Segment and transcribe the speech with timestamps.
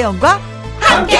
[0.00, 0.40] 김혜영과
[0.80, 1.18] 함께.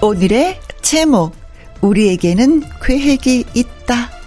[0.00, 1.34] 오늘의 제목
[1.80, 4.17] 우리에게는 계획이 있다.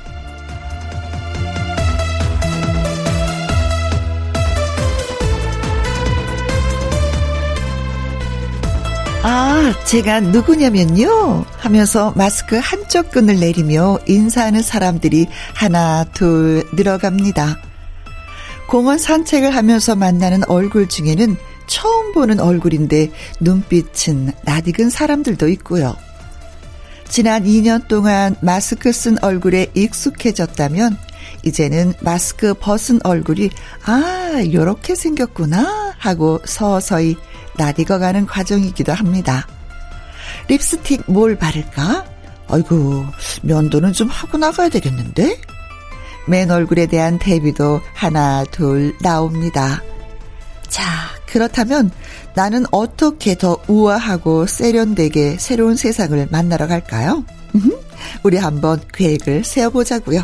[9.86, 11.46] 제가 누구냐면요.
[11.58, 17.58] 하면서 마스크 한쪽 끈을 내리며 인사하는 사람들이 하나, 둘 늘어갑니다.
[18.68, 21.36] 공원 산책을 하면서 만나는 얼굴 중에는
[21.68, 25.96] 처음 보는 얼굴인데 눈빛은 낯익은 사람들도 있고요.
[27.08, 30.98] 지난 2년 동안 마스크 쓴 얼굴에 익숙해졌다면
[31.44, 33.50] 이제는 마스크 벗은 얼굴이
[33.86, 37.18] 아, 요렇게 생겼구나 하고 서서히
[37.58, 39.48] 낯익어가는 과정이기도 합니다.
[40.48, 42.06] 립스틱 뭘 바를까?
[42.48, 43.06] 아이고,
[43.44, 45.40] 면도는 좀 하고 나가야 되겠는데?
[46.28, 49.82] 맨 얼굴에 대한 대비도 하나, 둘 나옵니다.
[50.68, 50.84] 자,
[51.26, 51.92] 그렇다면
[52.36, 57.24] 나는 어떻게 더 우아하고 세련되게 새로운 세상을 만나러 갈까요?
[58.24, 60.24] 우리 한번 계획을 세워보자고요.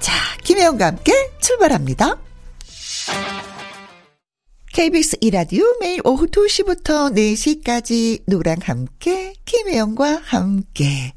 [0.00, 0.12] 자,
[0.44, 2.16] 김혜영과 함께 출발합니다.
[4.80, 11.12] KBS 이라디오 매일 오후 2시부터 4시까지 누구랑 함께 김혜영과 함께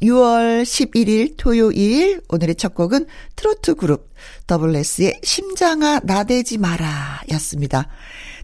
[0.00, 4.08] 6월 11일 토요일 오늘의 첫 곡은 트로트 그룹
[4.46, 7.88] 더블레스의 심장아 나대지 마라 였습니다.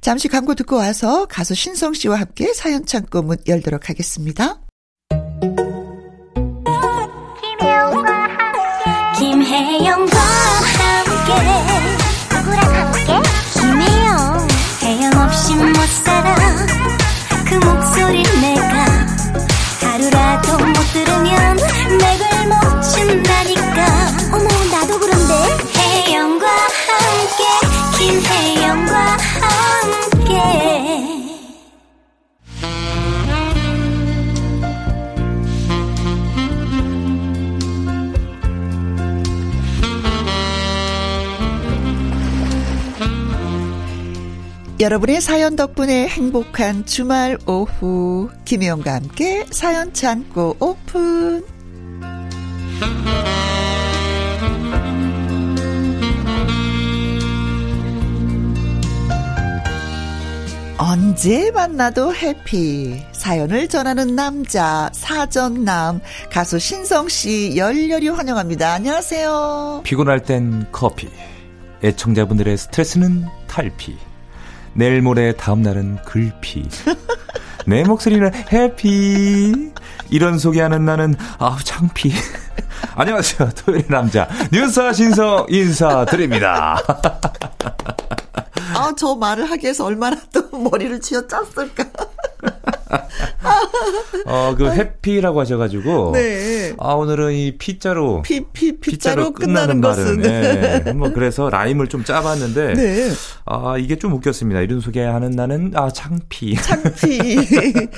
[0.01, 4.61] 잠시 광고 듣고 와서 가수 신성 씨와 함께 사연 창고 문 열도록 하겠습니다.
[7.61, 11.68] 김혜영과 함께 김혜영과 함께
[44.81, 48.31] 여러분의 사연 덕분에 행복한 주말 오후.
[48.45, 51.45] 김혜영과 함께 사연 창고 오픈.
[60.79, 63.03] 언제 만나도 해피.
[63.11, 66.01] 사연을 전하는 남자 사전남
[66.31, 68.75] 가수 신성 씨 열렬히 환영합니다.
[68.75, 69.81] 안녕하세요.
[69.83, 71.09] 피곤할 땐 커피.
[71.83, 74.08] 애청자분들의 스트레스는 탈피.
[74.79, 76.69] 내일 모레 다음 날은 글피.
[77.67, 79.73] 내 목소리는 해피.
[80.09, 82.13] 이런 소개하는 나는 아우 창피.
[82.95, 83.51] 안녕하세요.
[83.57, 86.81] 토요일 남자 뉴스 신성 인사드립니다.
[88.77, 91.85] 아, 저 말을 하기 위해서 얼마나 또 머리를 쥐어 짰을까.
[94.27, 96.13] 어, 그 해피라고 하셔가지고.
[96.13, 96.75] 네.
[96.79, 98.23] 아, 오늘은 이 피자로.
[98.23, 100.21] 피, 피, 피자로 끝나는 것은.
[100.23, 100.93] 네.
[100.93, 102.75] 뭐 그래서 라임을 좀 짜봤는데.
[102.75, 103.11] 네.
[103.47, 104.61] 아, 이게 좀 웃겼습니다.
[104.61, 106.55] 이런 소개하는 나는, 아, 창피.
[106.57, 107.19] 창피.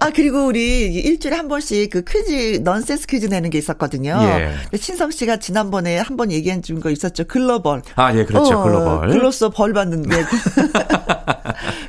[0.00, 4.18] 아, 그리고 우리 일주일에 한 번씩 그 퀴즈, 넌센스 퀴즈 내는 게 있었거든요.
[4.22, 4.76] 예.
[4.76, 7.24] 신성 씨가 지난번에 한 번 얘기해 준 거 있었죠.
[7.24, 7.82] 글로벌.
[7.96, 8.58] 아, 예, 그렇죠.
[8.58, 9.08] 어, 글로벌.
[9.10, 10.16] 글로써 벌 받는 게.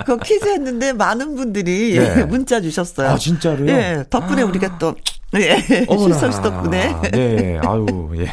[0.07, 2.23] 그 퀴즈 했는데 많은 분들이 네.
[2.23, 3.09] 문자 주셨어요.
[3.09, 3.67] 아, 진짜로요?
[3.67, 4.05] 예.
[4.09, 4.95] 덕분에 우리가 또,
[5.35, 5.59] 예.
[5.85, 6.95] 신성 씨 덕분에.
[7.11, 7.85] 네, 아유,
[8.17, 8.31] 예.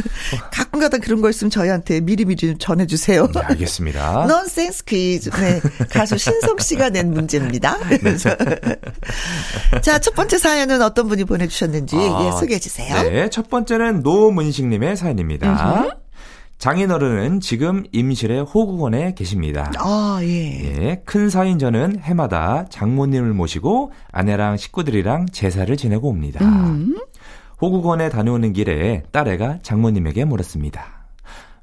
[0.50, 3.26] 가끔가다 그런 거 있으면 저희한테 미리미리 좀 전해주세요.
[3.34, 4.24] 네, 알겠습니다.
[4.32, 5.28] 넌센스 퀴즈.
[5.28, 5.60] 네.
[5.90, 7.76] 가수 신성 씨가 낸 문제입니다.
[8.00, 8.16] 네.
[9.82, 13.02] 자, 첫 번째 사연은 어떤 분이 보내주셨는지 아, 예, 소개해 주세요.
[13.02, 15.98] 네, 첫 번째는 노문식님의 사연입니다.
[16.60, 19.72] 장인어른은 지금 임실의 호국원에 계십니다.
[19.78, 20.60] 아, 예.
[20.62, 26.44] 예, 큰 사인 저는 해마다 장모님을 모시고 아내랑 식구들이랑 제사를 지내고 옵니다.
[26.44, 27.00] 음.
[27.62, 30.84] 호국원에 다녀오는 길에 딸애가 장모님에게 물었습니다.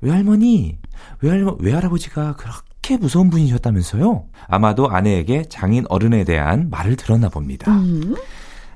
[0.01, 0.79] 외할머니,
[1.21, 4.25] 외할머, 외할아버지가 그렇게 무서운 분이셨다면서요?
[4.47, 7.71] 아마도 아내에게 장인 어른에 대한 말을 들었나 봅니다.
[7.71, 8.15] 음.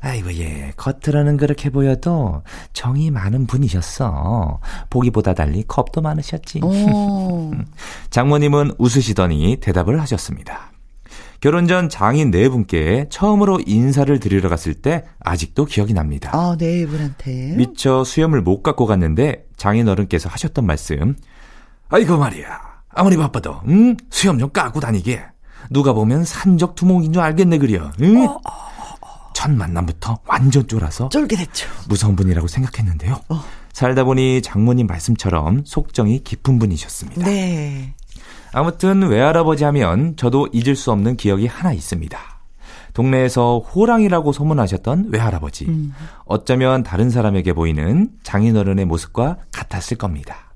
[0.01, 0.73] 아이고, 예.
[0.77, 2.41] 겉으로는 그렇게 보여도
[2.73, 4.59] 정이 많은 분이셨어.
[4.89, 6.61] 보기보다 달리 겁도 많으셨지.
[6.63, 7.51] 오.
[8.09, 10.71] 장모님은 웃으시더니 대답을 하셨습니다.
[11.39, 16.29] 결혼 전 장인 네 분께 처음으로 인사를 드리러 갔을 때 아직도 기억이 납니다.
[16.33, 17.55] 아, 네, 이분한테.
[17.55, 21.15] 미처 수염을 못 갖고 갔는데 장인 어른께서 하셨던 말씀.
[21.89, 22.59] 아이고 말이야.
[22.89, 23.97] 아무리 바빠도 응?
[24.11, 25.23] 수염 좀 까고 다니게.
[25.69, 27.91] 누가 보면 산적 두목인 줄 알겠네 그려.
[28.01, 28.27] 응?
[29.33, 31.67] 첫 만남부터 완전 쫄아서 쫄깃했죠.
[31.87, 33.19] 무서운 분이라고 생각했는데요.
[33.29, 33.43] 어.
[33.73, 37.25] 살다 보니 장모님 말씀처럼 속정이 깊은 분이셨습니다.
[37.25, 37.93] 네.
[38.53, 42.19] 아무튼 외할아버지 하면 저도 잊을 수 없는 기억이 하나 있습니다.
[42.93, 45.65] 동네에서 호랑이라고 소문하셨던 외할아버지.
[45.65, 45.93] 음.
[46.25, 50.53] 어쩌면 다른 사람에게 보이는 장인어른의 모습과 같았을 겁니다.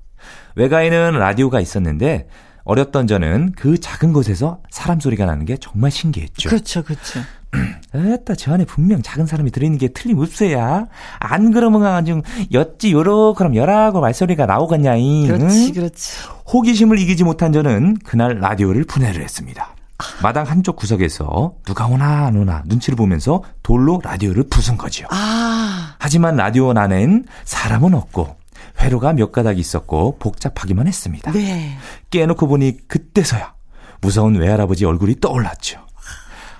[0.56, 2.28] 외가에는 라디오가 있었는데
[2.64, 6.48] 어렸던 저는 그 작은 곳에서 사람 소리가 나는 게 정말 신기했죠.
[6.48, 7.20] 그렇죠, 그렇죠.
[7.94, 10.86] 에따, 저 안에 분명 작은 사람이 들어있는 게 틀림없어야.
[11.18, 12.22] 안 그러면 아주
[12.52, 15.26] 엿지 요러 그럼 여라고 말소리가 나오겠냐잉.
[15.28, 16.12] 그렇지, 그렇지.
[16.52, 19.74] 호기심을 이기지 못한 저는 그날 라디오를 분해를 했습니다.
[20.22, 25.06] 마당 한쪽 구석에서 누가 오나 안 오나 눈치를 보면서 돌로 라디오를 부순 거지요.
[25.10, 25.94] 아.
[25.98, 28.36] 하지만 라디오 안엔 사람은 없고
[28.80, 31.32] 회로가 몇 가닥 있었고 복잡하기만 했습니다.
[31.32, 31.76] 네.
[32.10, 33.54] 깨놓고 보니 그때서야
[34.00, 35.85] 무서운 외할아버지 얼굴이 떠올랐죠.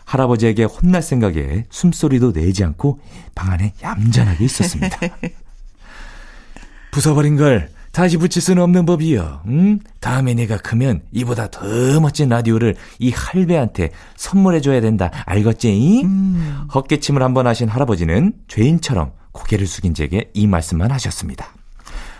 [0.07, 3.01] 할아버지에게 혼날 생각에 숨소리도 내지 않고
[3.35, 4.99] 방 안에 얌전하게 있었습니다.
[6.93, 9.43] 부숴버린 걸 다시 붙일 수는 없는 법이요.
[9.49, 9.81] 응?
[10.01, 15.11] 다음에 내가 크면 이보다 더 멋진 라디오를 이 할배한테 선물해줘야 된다.
[15.25, 16.03] 알겠지?
[16.05, 16.67] 음.
[16.75, 21.49] 헛기침을 한번 하신 할아버지는 죄인처럼 고개를 숙인 제게 이 말씀만 하셨습니다.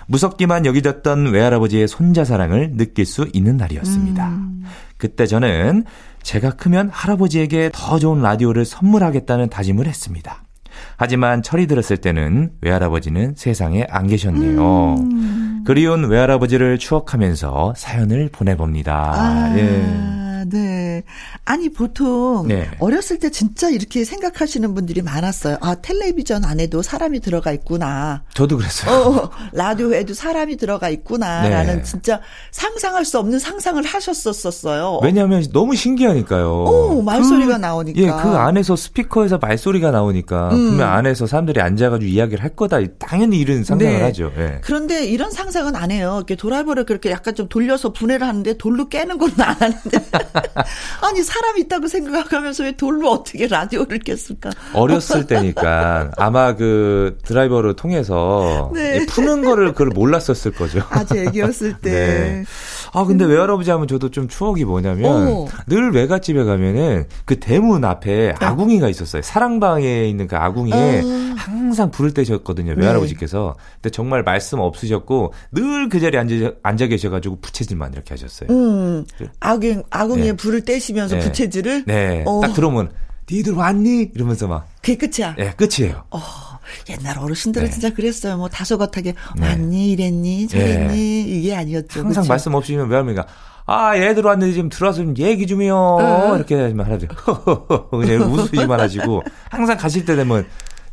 [0.07, 4.29] 무섭기만 여기졌던 외할아버지의 손자 사랑을 느낄 수 있는 날이었습니다.
[4.29, 4.65] 음.
[4.97, 5.85] 그때 저는
[6.27, 10.43] 제가 크면 할아버지에게 더 좋은 라디오를 선물하겠다는 다짐을 했습니다.
[10.97, 14.97] 하지만 철이 들었을 때는 외할아버지는 세상에 안 계셨네요.
[14.99, 15.63] 음.
[15.65, 19.13] 그리운 외할아버지를 추억하면서 사연을 보내봅니다.
[19.15, 19.55] 아.
[19.57, 20.26] 예.
[20.45, 21.03] 네.
[21.45, 22.69] 아니, 보통 네.
[22.79, 25.59] 어렸을 때 진짜 이렇게 생각하시는 분들이 많았어요.
[25.61, 28.23] 아, 텔레비전 안에도 사람이 들어가 있구나.
[28.35, 28.95] 저도 그랬어요.
[28.95, 31.83] 어, 라디오에도 사람이 들어가 있구나라는 네.
[31.83, 35.01] 진짜 상상할 수 없는 상상을 하셨었어요.
[35.03, 36.65] 왜냐하면 너무 신기하니까요.
[36.65, 38.01] 오, 말소리가 그, 나오니까.
[38.01, 40.69] 예, 그 안에서 스피커에서 말소리가 나오니까 음.
[40.71, 42.79] 분명 안에서 사람들이 앉아가지고 이야기를 할 거다.
[42.99, 44.03] 당연히 이런 상상을 네.
[44.03, 44.33] 하죠.
[44.39, 44.59] 예.
[44.63, 46.15] 그런데 이런 상상은 안 해요.
[46.17, 49.99] 이렇게 도라이버를 그렇게 약간 좀 돌려서 분해를 하는데 돌로 깨는 건 안 하는데.
[51.03, 54.51] 아니 사람 있다고 생각하면서 왜 돌로 어떻게 라디오를 깼을까?
[54.75, 59.05] 어렸을 때니까 아마 그 드라이버를 통해서 네.
[59.07, 60.83] 푸는 거를 그걸 몰랐었을 거죠.
[60.91, 61.91] 아주 애기였을 때.
[61.91, 62.45] 네.
[62.93, 63.31] 아 근데 음.
[63.31, 65.49] 외할아버지 하면 저도 좀 추억이 뭐냐면 오.
[65.67, 68.45] 늘 외갓집에 가면은 그 대문 앞에 네.
[68.45, 69.23] 아궁이가 있었어요.
[69.23, 71.35] 사랑방에 있는 그 아궁이에 어.
[71.37, 72.75] 항상 불을 떼셨거든요.
[72.75, 72.81] 네.
[72.83, 73.57] 외할아버지께서.
[73.75, 78.51] 근데 정말 말씀 없으셨고 늘 그 자리에 앉아, 앉아 계셔가지고 부채질만 이렇게 하셨어요.
[78.51, 79.05] 음.
[79.41, 80.33] 아궁 아궁 이에 네.
[80.33, 81.23] 불을 떼시면서 네.
[81.23, 81.85] 부채질을.
[81.87, 82.25] 네.
[82.27, 82.41] 어.
[82.43, 82.91] 딱 들어오면
[83.31, 84.11] 니들 왔니?
[84.15, 84.69] 이러면서 막.
[84.83, 85.35] 그게 끝이야.
[85.37, 86.05] 네, 끝이에요.
[86.11, 86.21] 어.
[86.91, 87.73] 옛날 어르신들은 네.
[87.73, 88.37] 진짜 그랬어요.
[88.37, 89.47] 뭐 다소곳하게 네.
[89.49, 91.21] 왔니 이랬니 저랬니 네.
[91.21, 92.01] 이게 아니었죠.
[92.01, 92.29] 항상 그쵸?
[92.29, 93.27] 말씀 없이면 외할머니가
[93.67, 95.97] 아 얘들 왔는데 지금 들어와서 좀 얘기 좀 해요.
[96.01, 96.37] 네.
[96.37, 97.09] 이렇게 하지만 할아버지
[97.91, 100.47] 그냥 웃으시만 하시고 항상 가실 때 되면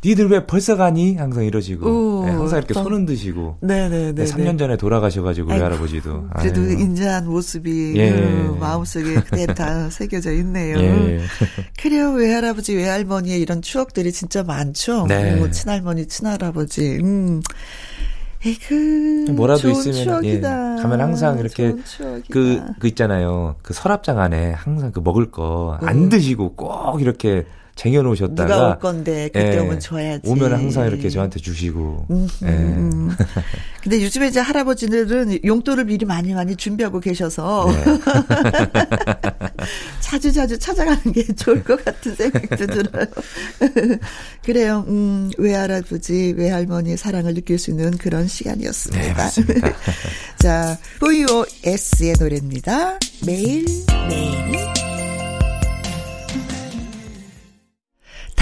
[0.04, 1.16] 니들 왜 벌써 가니?
[1.16, 1.86] 항상 이러시고.
[1.86, 3.58] 오, 네, 항상 이렇게 손 흔드시고.
[3.60, 4.12] 네네네.
[4.12, 6.28] 네, 3년 전에 돌아가셔가지고, 아이고, 외할아버지도.
[6.38, 6.72] 그래도 아유.
[6.72, 8.10] 인자한 모습이 예.
[8.10, 10.78] 그 마음속에 그대로 다 새겨져 있네요.
[10.78, 11.20] 예.
[11.80, 15.06] 그래요, 외할아버지, 외할머니의 이런 추억들이 진짜 많죠.
[15.06, 15.36] 네.
[15.36, 16.98] 뭐, 친할머니, 친할아버지.
[17.02, 17.40] 음.
[18.46, 21.74] 에그 뭐라도 있으면 예, 가면 항상 이렇게
[22.30, 23.56] 그, 그 있잖아요.
[23.62, 26.08] 그 서랍장 안에 항상 그 먹을 거안 음.
[26.10, 27.46] 드시고 꼭 이렇게
[27.76, 30.28] 쟁여놓으셨다가 누가 올 건데 그때 예, 오면 줘야지.
[30.28, 32.06] 오면 항상 이렇게 저한테 주시고.
[32.10, 32.46] 음, 예.
[32.46, 33.10] 음.
[33.82, 37.84] 근데 요즘에 이제 할아버지들은 용돈을 미리 많이 많이 준비하고 계셔서 네.
[40.00, 43.06] 자주 자주 찾아가는 게 좋을 것 같은 생각도 들어요.
[44.42, 44.84] 그래요.
[44.88, 49.04] 음, 외할아버지, 외할머니의 사랑을 느낄 수 있는 그런 시간이었습니다.
[49.04, 49.72] 네, 맞습니다.
[50.38, 52.98] 자, 보이오 S의 노래입니다.
[53.26, 53.66] 매일
[54.08, 54.83] 매일.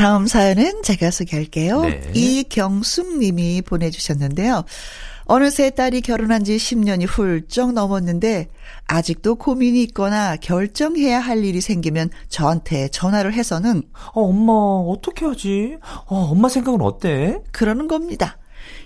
[0.02, 1.82] 다음 사연은 제가 소개할게요.
[1.82, 2.02] 네.
[2.12, 4.64] 이경숙 님이 보내주셨는데요.
[5.26, 8.48] 어느새 딸이 결혼한 지 10년이 훌쩍 넘었는데
[8.88, 15.76] 아직도 고민이 있거나 결정해야 할 일이 생기면 저한테 전화를 해서는 어, 엄마 어떻게 하지?
[16.06, 17.38] 어, 엄마 생각은 어때?
[17.52, 18.38] 그러는 겁니다.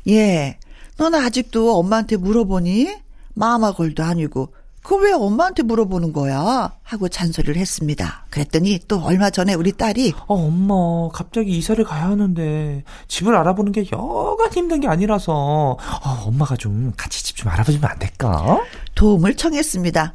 [0.08, 0.58] 예.
[0.98, 2.94] 너는 아직도 엄마한테 물어보니?
[3.32, 4.52] 마마골도 아니고
[4.86, 6.70] 그왜 엄마한테 물어보는 거야?
[6.84, 8.24] 하고 잔소리를 했습니다.
[8.30, 13.84] 그랬더니 또 얼마 전에 우리 딸이 어, 엄마 갑자기 이사를 가야 하는데 집을 알아보는 게
[13.92, 15.78] 여간 힘든 게 아니라서 어,
[16.26, 18.60] 엄마가 좀 같이 집 좀 알아보시면 안 될까?
[18.94, 20.14] 도움을 청했습니다.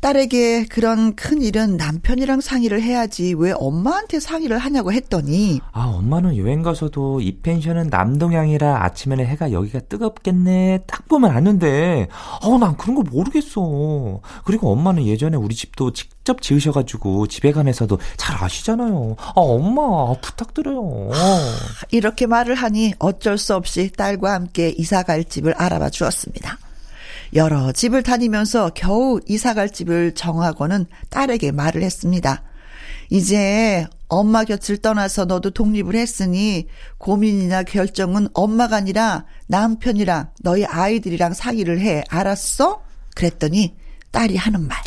[0.00, 6.62] 딸에게 그런 큰 일은 남편이랑 상의를 해야지 왜 엄마한테 상의를 하냐고 했더니 아 엄마는 여행
[6.62, 12.06] 가서도 이 펜션은 남동향이라 아침에는 해가 여기가 뜨겁겠네 딱 보면 아는데.
[12.42, 14.20] 어난 그런 거 모르겠어.
[14.44, 19.16] 그리고 엄마는 예전에 우리 집도 직접 지으셔가지고 집에 관해서도 잘 아시잖아요.
[19.18, 21.10] 아 엄마 부탁드려요.
[21.90, 26.58] 이렇게 말을 하니 어쩔 수 없이 딸과 함께 이사 갈 집을 알아봐 주었습니다.
[27.34, 32.42] 여러 집을 다니면서 겨우 이사갈 집을 정하고는 딸에게 말을 했습니다.
[33.10, 36.66] 이제 엄마 곁을 떠나서 너도 독립을 했으니
[36.98, 42.02] 고민이나 결정은 엄마가 아니라 남편이랑 너희 아이들이랑 상의를 해.
[42.08, 42.82] 알았어?
[43.14, 43.76] 그랬더니
[44.10, 44.78] 딸이 하는 말.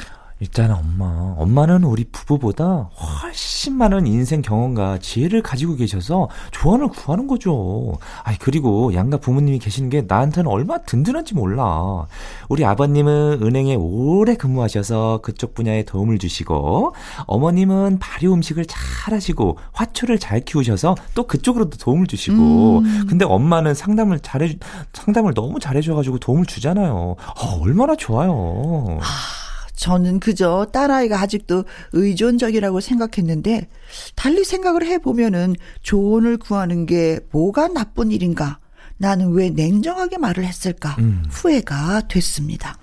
[0.41, 7.99] 일단 엄마, 엄마는 우리 부부보다 훨씬 많은 인생 경험과 지혜를 가지고 계셔서 조언을 구하는 거죠.
[8.23, 12.07] 아이 그리고 양가 부모님이 계시는 게 나한테는 얼마나 든든한지 몰라.
[12.49, 16.95] 우리 아버님은 은행에 오래 근무하셔서 그쪽 분야에 도움을 주시고
[17.27, 23.05] 어머님은 발효 음식을 잘 하시고 화초를 잘 키우셔서 또 그쪽으로도 도움을 주시고 음.
[23.07, 24.57] 근데 엄마는 상담을 잘해
[24.93, 27.15] 상담을 너무 잘해 줘 가지고 도움을 주잖아요.
[27.19, 28.97] 아, 얼마나 좋아요.
[29.01, 29.40] 아.
[29.81, 33.67] 저는 그저 딸아이가 아직도 의존적이라고 생각했는데
[34.15, 38.59] 달리 생각을 해보면은 조언을 구하는 게 뭐가 나쁜 일인가?
[38.97, 40.95] 나는 왜 냉정하게 말을 했을까?
[40.99, 41.23] 음.
[41.31, 42.77] 후회가 됐습니다.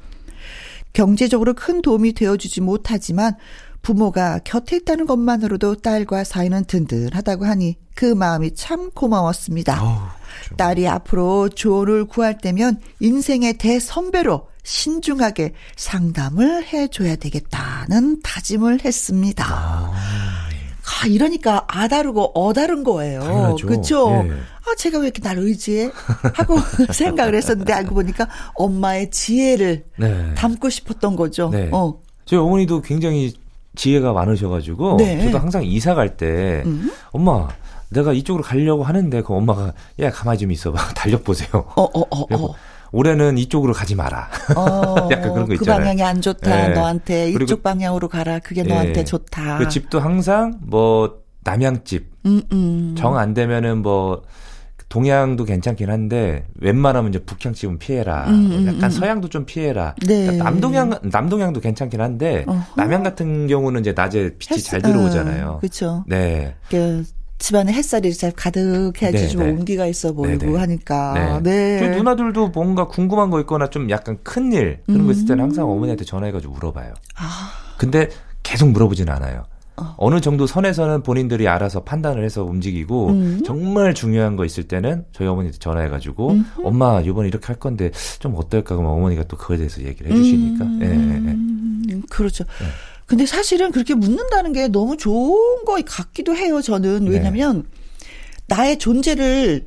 [0.93, 3.37] 경제적으로 큰 도움이 되어주지 못하지만
[3.83, 9.85] 부모가 곁에 있다는 것만으로도 딸과 사이는 든든하다고 하니 그 마음이 참 고마웠습니다.
[9.85, 10.09] 어,
[10.57, 19.46] 딸이 앞으로 조언을 구할 때면 인생의 대선배로 신중하게 상담을 해줘야 되겠다는 다짐을 했습니다.
[19.48, 23.56] 아, 아 이러니까 아다르고 어다른 거예요.
[23.62, 24.10] 그렇죠?
[24.26, 24.30] 예.
[24.30, 25.90] 아 제가 왜 이렇게 날 의지해?
[26.34, 26.58] 하고
[26.92, 30.34] 생각을 했었는데 알고 보니까 엄마의 지혜를 네.
[30.34, 31.48] 담고 싶었던 거죠.
[31.48, 31.70] 네.
[31.72, 31.98] 어.
[32.26, 33.32] 저희 어머니도 굉장히
[33.75, 35.25] 지혜가 많으셔가지고 네.
[35.25, 36.92] 저도 항상 이사 갈때 음?
[37.10, 37.48] 엄마
[37.88, 41.48] 내가 이쪽으로 가려고 하는데 그 엄마가 야 가만히 좀 있어봐 달력 보세요.
[41.52, 42.54] 어, 어, 어, 어.
[42.92, 44.28] 올해는 이쪽으로 가지 마라.
[44.57, 45.59] 어, 약간 그런 거그 있잖아요.
[45.59, 46.68] 그 방향이 안 좋다.
[46.68, 46.75] 네.
[46.75, 48.38] 너한테 이쪽 방향으로 가라.
[48.38, 48.71] 그게 네.
[48.71, 49.59] 너한테 좋다.
[49.59, 52.95] 그 집도 항상 뭐 남양집 음, 음.
[52.97, 54.23] 정안 되면은 뭐
[54.88, 58.26] 동양도 괜찮긴 한데 웬만하면 이제 북향집은 피해라.
[58.28, 58.90] 음, 음 약간 음.
[58.90, 59.95] 서양도 좀 피해라.
[60.07, 60.23] 네.
[60.23, 62.62] 그러니까 남동양 남동양도 괜찮긴 한데 어허.
[62.76, 65.49] 남양 같은 경우는 이제 낮에 빛이 헬스, 잘 들어오잖아요.
[65.49, 66.04] 어, 그렇죠.
[66.07, 66.54] 네.
[66.71, 67.04] 그
[67.38, 69.50] 집안에 햇살이 잘 가득해야지 네, 좀 네.
[69.50, 70.59] 온기가 있어 보이고 네, 네.
[70.59, 71.40] 하니까.
[71.42, 71.80] 네.
[71.80, 71.97] 네.
[71.97, 75.71] 누나들도 뭔가 궁금한 거 있거나 좀 약간 큰일 그런 거 있을 때는 항상 음.
[75.71, 76.95] 어머니한테 전화해가지고 물어봐요.
[77.16, 77.50] 아.
[77.78, 78.09] 근데
[78.42, 79.45] 계속 물어보진 않아요.
[79.76, 79.95] 어.
[79.97, 83.42] 어느 정도 선에서는 본인들이 알아서 판단을 해서 움직이고 음.
[83.47, 86.45] 정말 중요한 거 있을 때는 저희 어머니한테 전화해가지고 음.
[86.64, 90.64] 엄마 이번에 이렇게 할 건데 좀 어떨까 그러면 어머니가 또 그거에 대해서 얘기를 해주시니까.
[90.64, 90.80] 음.
[90.83, 92.00] 예, 예, 예.
[92.11, 92.45] 그렇죠.
[92.45, 92.66] 네.
[93.08, 97.06] 근데 사실은 그렇게 묻는다는 게 너무 좋은 거 같기도 해요, 저는.
[97.06, 97.10] 네.
[97.10, 98.06] 왜냐면, 네.
[98.48, 99.66] 나의 존재를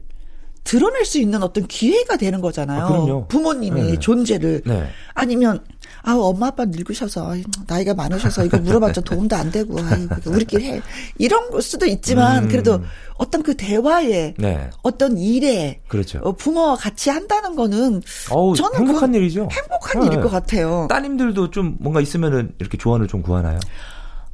[0.64, 2.86] 드러낼 수 있는 어떤 기회가 되는 거잖아요.
[2.86, 4.00] 아, 부모님의 네.
[4.00, 4.62] 존재를.
[4.64, 4.84] 네.
[5.16, 5.64] 아니면,
[6.04, 7.36] 아, 엄마 아빠 늙으셔서,
[7.68, 10.82] 나이가 많으셔서 이거 물어봤자 도움도 안 되고, 아이, 우리끼리 해.
[11.18, 12.50] 이런 걸 수도 있지만, 음.
[12.50, 12.82] 그래도
[13.18, 14.70] 어떤 그 대화에, 네.
[14.82, 16.20] 어떤 일에, 그렇죠.
[16.24, 19.48] 어, 부모와 같이 한다는 거는, 어우, 저는 행복한 일이죠.
[19.52, 20.08] 행복한 네.
[20.08, 20.88] 일일 것 같아요.
[20.90, 23.60] 따님들도 좀 뭔가 있으면은 이렇게 조언을 좀 구하나요?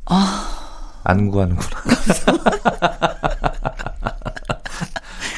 [0.06, 0.64] 아.
[1.04, 1.70] 안 구하는구나.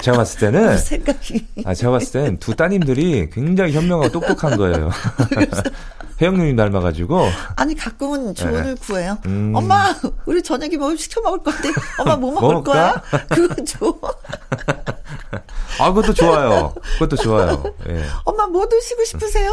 [0.10, 4.90] 제가 봤을 때는 생각이 아 제가 봤을 때는 두 따님들이 굉장히 현명하고 똑똑한 거예요.
[6.22, 7.30] 혜영 누님 닮아가지고.
[7.56, 8.82] 아니, 가끔은 조언을 네.
[8.82, 9.18] 구해요.
[9.26, 9.54] 음.
[9.56, 13.02] 엄마, 우리 저녁에 뭐 시켜 먹을 건데, 엄마 뭐 먹을 뭐 거야?
[13.32, 13.98] 그거 줘.
[15.80, 16.74] 아, 그것도 좋아요.
[16.96, 17.64] 그것도 좋아요.
[17.88, 18.04] 예.
[18.26, 19.50] 엄마 뭐 드시고 싶으세요?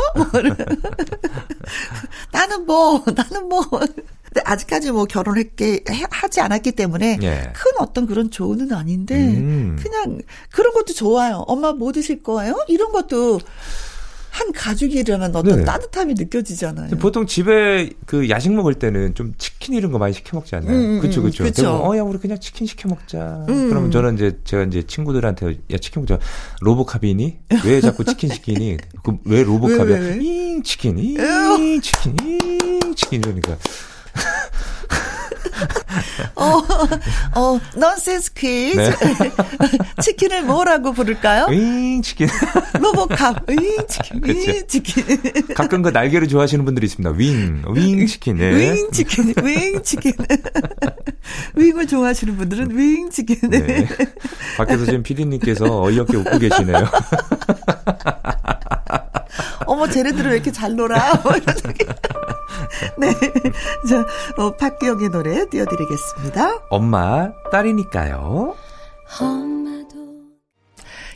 [2.33, 3.63] 나는 뭐, 나는 뭐.
[4.37, 7.53] 근데 아직까지 뭐 결혼했게 하지 않았기 때문에 예.
[7.55, 9.79] 큰 어떤 그런 조언은 아닌데 음.
[9.81, 11.45] 그냥 그런 것도 좋아요.
[11.47, 12.65] 엄마 뭐 드실 거예요?
[12.69, 13.41] 이런 것도
[14.31, 15.65] 한 가족이라는 어떤 네.
[15.65, 16.91] 따뜻함이 느껴지잖아요.
[16.99, 20.77] 보통 집에 그 야식 먹을 때는 좀 치킨 이런 거 많이 시켜 먹지 않나요?
[20.77, 21.43] 음, 그렇죠, 그렇죠.
[21.43, 21.71] 그렇죠.
[21.83, 23.47] 어야 우리 그냥 치킨 시켜 먹자.
[23.49, 23.71] 음.
[23.71, 26.19] 그러면 저는 이제 제가 이제 친구들한테 야 치킨 먹자.
[26.61, 27.39] 로보캅이니?
[27.65, 28.77] 왜 자꾸 치킨 시키니?
[29.03, 30.17] 그 왜 로보캅이야?
[30.17, 33.57] 잉 치킨, 잉 치킨, 잉 치킨 이러니까.
[36.35, 36.63] 어,
[37.35, 38.77] 어, 넌센스 퀴즈.
[38.79, 38.93] 네.
[40.03, 41.47] 치킨을 뭐라고 부를까요?
[41.51, 42.29] 윙 치킨.
[42.79, 43.37] 로보캅.
[43.49, 44.21] 윙 치킨.
[44.21, 44.41] 그렇죠.
[44.41, 45.05] 윙 치킨.
[45.55, 47.11] 가끔 그 날개를 좋아하시는 분들이 있습니다.
[47.17, 47.63] 윙.
[47.75, 48.37] 윙 치킨.
[48.37, 48.73] 네.
[48.73, 49.35] 윙 치킨.
[49.43, 50.13] 윙 치킨.
[51.55, 53.39] 윙을 좋아하시는 분들은 윙 치킨.
[53.49, 53.87] 네.
[54.57, 56.87] 밖에서 지금 피디님께서 어이없게 웃고 계시네요.
[59.67, 61.15] 어머, 쟤네들은 왜 이렇게 잘 놀아?
[61.25, 61.33] 뭐
[62.99, 63.13] 네.
[63.89, 66.67] 자, 어, 박기영의 노래 띄워드리겠습니다.
[66.71, 68.55] 엄마, 딸이니까요.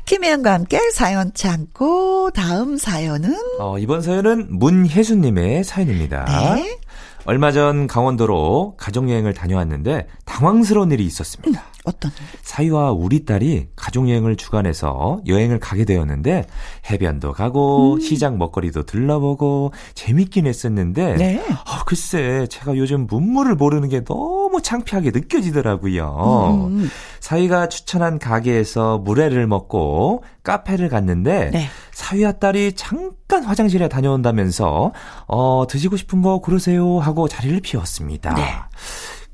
[0.07, 6.25] 김혜영과 함께 사연 참고 다음 사연은 어, 이번 사연은 문혜수님의 사연입니다.
[6.57, 6.79] 네.
[7.27, 11.63] 얼마 전 강원도로 가족여행을 다녀왔는데 당황스러운 일이 있었습니다.
[11.85, 12.11] 어떤
[12.43, 16.47] 사위와 우리 딸이 가족여행을 주관해서 여행을 가게 되었는데
[16.91, 18.01] 해변도 가고 음.
[18.01, 21.45] 시장 먹거리도 들러보고 재밌긴 했었는데 네.
[21.65, 26.69] 아, 글쎄 제가 요즘 문물을 모르는 게 너무 창피하게 느껴지더라고요.
[26.71, 26.91] 음.
[27.21, 31.69] 사위가 추천한 가게에서 물회를 먹고 카페를 갔는데 네.
[31.93, 34.93] 사위와 딸이 잠깐 화장실에 다녀온다면서
[35.27, 38.35] 어 드시고 싶은 거 고르세요 하고 자리를 비웠습니다.
[38.35, 38.43] 네.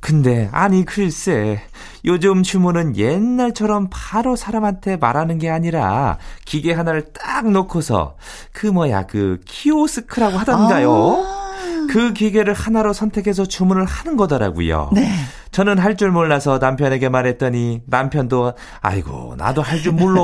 [0.07, 1.61] 근데 아니 글쎄
[2.05, 8.17] 요즘 주문은 옛날처럼 바로 사람한테 말하는 게 아니라 기계 하나를 딱 놓고서
[8.53, 11.25] 그 뭐야 그 키오스크라고 하던가요.
[11.27, 11.47] 아.
[11.91, 14.91] 그 기계를 하나로 선택해서 주문을 하는 거더라고요.
[14.93, 15.11] 네.
[15.51, 20.23] 저는 할 줄 몰라서 남편에게 말했더니 남편도 아이고 나도 할 줄 몰라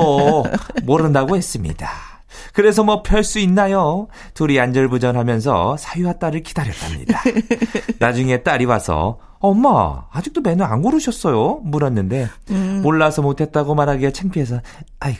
[0.85, 1.89] 모른다고 했습니다.
[2.53, 4.07] 그래서 뭐별수 있나요?
[4.33, 7.21] 둘이 안절부절하면서 사위와 딸을 기다렸답니다.
[7.99, 11.59] 나중에 딸이 와서 엄마 아직도 메뉴 안 고르셨어요?
[11.65, 12.79] 물었는데 음.
[12.81, 14.61] 몰라서 못했다고 말하기가 창피해서
[15.01, 15.19] 아이고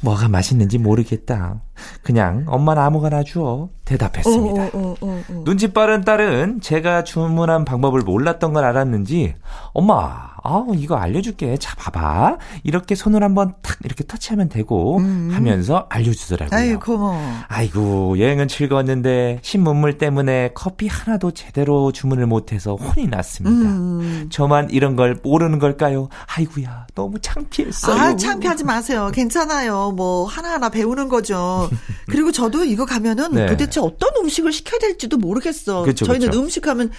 [0.00, 1.60] 뭐가 맛있는지 모르겠다.
[2.02, 4.62] 그냥 엄마는 아무거나 줘 대답했습니다.
[4.62, 5.42] 어, 어, 어, 어.
[5.44, 9.34] 눈치 빠른 딸은 제가 주문한 방법을 몰랐던 걸 알았는지
[9.72, 16.58] 엄마 아 이거 알려줄게 자 봐봐 이렇게 손을 한번 탁 이렇게 터치하면 되고 하면서 알려주더라고요
[16.58, 16.60] 음.
[16.60, 17.18] 아이 고마워.
[17.48, 24.28] 아이고 여행은 즐거웠는데 신문물 때문에 커피 하나도 제대로 주문을 못해서 혼이 났습니다 음.
[24.30, 29.10] 저만 이런 걸 모르는 걸까요 아이구야 너무 창피했어요 아, 창피하지 마세요.
[29.12, 29.92] 괜찮아요.
[29.92, 31.68] 뭐, 하나하나 배우는 거죠.
[32.08, 33.46] 그리고 저도 이거 가면은 네.
[33.46, 35.82] 도대체 어떤 음식을 시켜야 될지도 모르겠어.
[35.82, 36.40] 그쵸, 저희는 그쵸.
[36.40, 36.90] 음식 하면,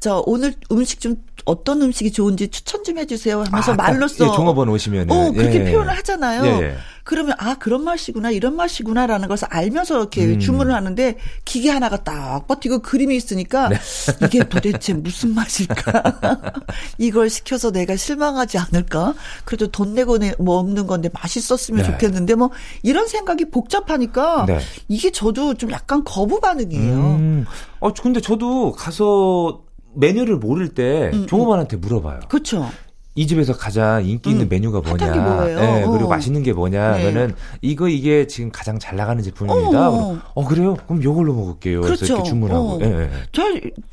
[0.00, 4.24] 저, 오늘 음식 좀, 어떤 음식이 좋은지 추천 좀 해주세요 하면서 아, 딱, 말로써.
[4.26, 5.70] 예, 종업원 오시면은 어, 그렇게 예.
[5.72, 6.44] 표현을 하잖아요.
[6.44, 6.76] 예, 예.
[7.04, 10.40] 그러면, 아, 그런 맛이구나, 이런 맛이구나라는 것을 알면서 이렇게 음.
[10.40, 13.76] 주문을 하는데, 기계 하나가 딱 버티고 그림이 있으니까, 네.
[14.24, 16.02] 이게 도대체 무슨 맛일까?
[16.98, 19.14] 이걸 시켜서 내가 실망하지 않을까?
[19.44, 21.92] 그래도 돈 내고 내- 먹는 건데 맛있었으면 네.
[21.92, 22.50] 좋겠는데, 뭐,
[22.82, 24.58] 이런 생각이 복잡하니까, 네.
[24.88, 26.94] 이게 저도 좀 약간 거부 반응이에요.
[26.96, 27.46] 음.
[27.78, 29.62] 어, 근데 저도 가서
[29.96, 32.20] 메뉴를 모를 때 음, 종업원한테 물어봐요.
[32.28, 32.68] 그렇죠.
[33.16, 34.48] 이 집에서 가장 인기 있는 음.
[34.50, 35.48] 메뉴가 뭐냐.
[35.48, 36.08] 예, 그리고 어.
[36.08, 36.98] 맛있는 게 뭐냐.
[36.98, 37.06] 네.
[37.06, 39.88] 하면은 이거 이게 지금 가장 잘 나가는 제품입니다.
[39.88, 39.92] 어.
[39.92, 40.76] 그럼, 어, 그래요?
[40.86, 41.80] 그럼 요걸로 먹을게요.
[41.80, 42.14] 그래서 그렇죠.
[42.14, 42.68] 이렇게 주문하고.
[42.68, 42.78] 어.
[42.82, 43.10] 예, 예.
[43.32, 43.42] 저,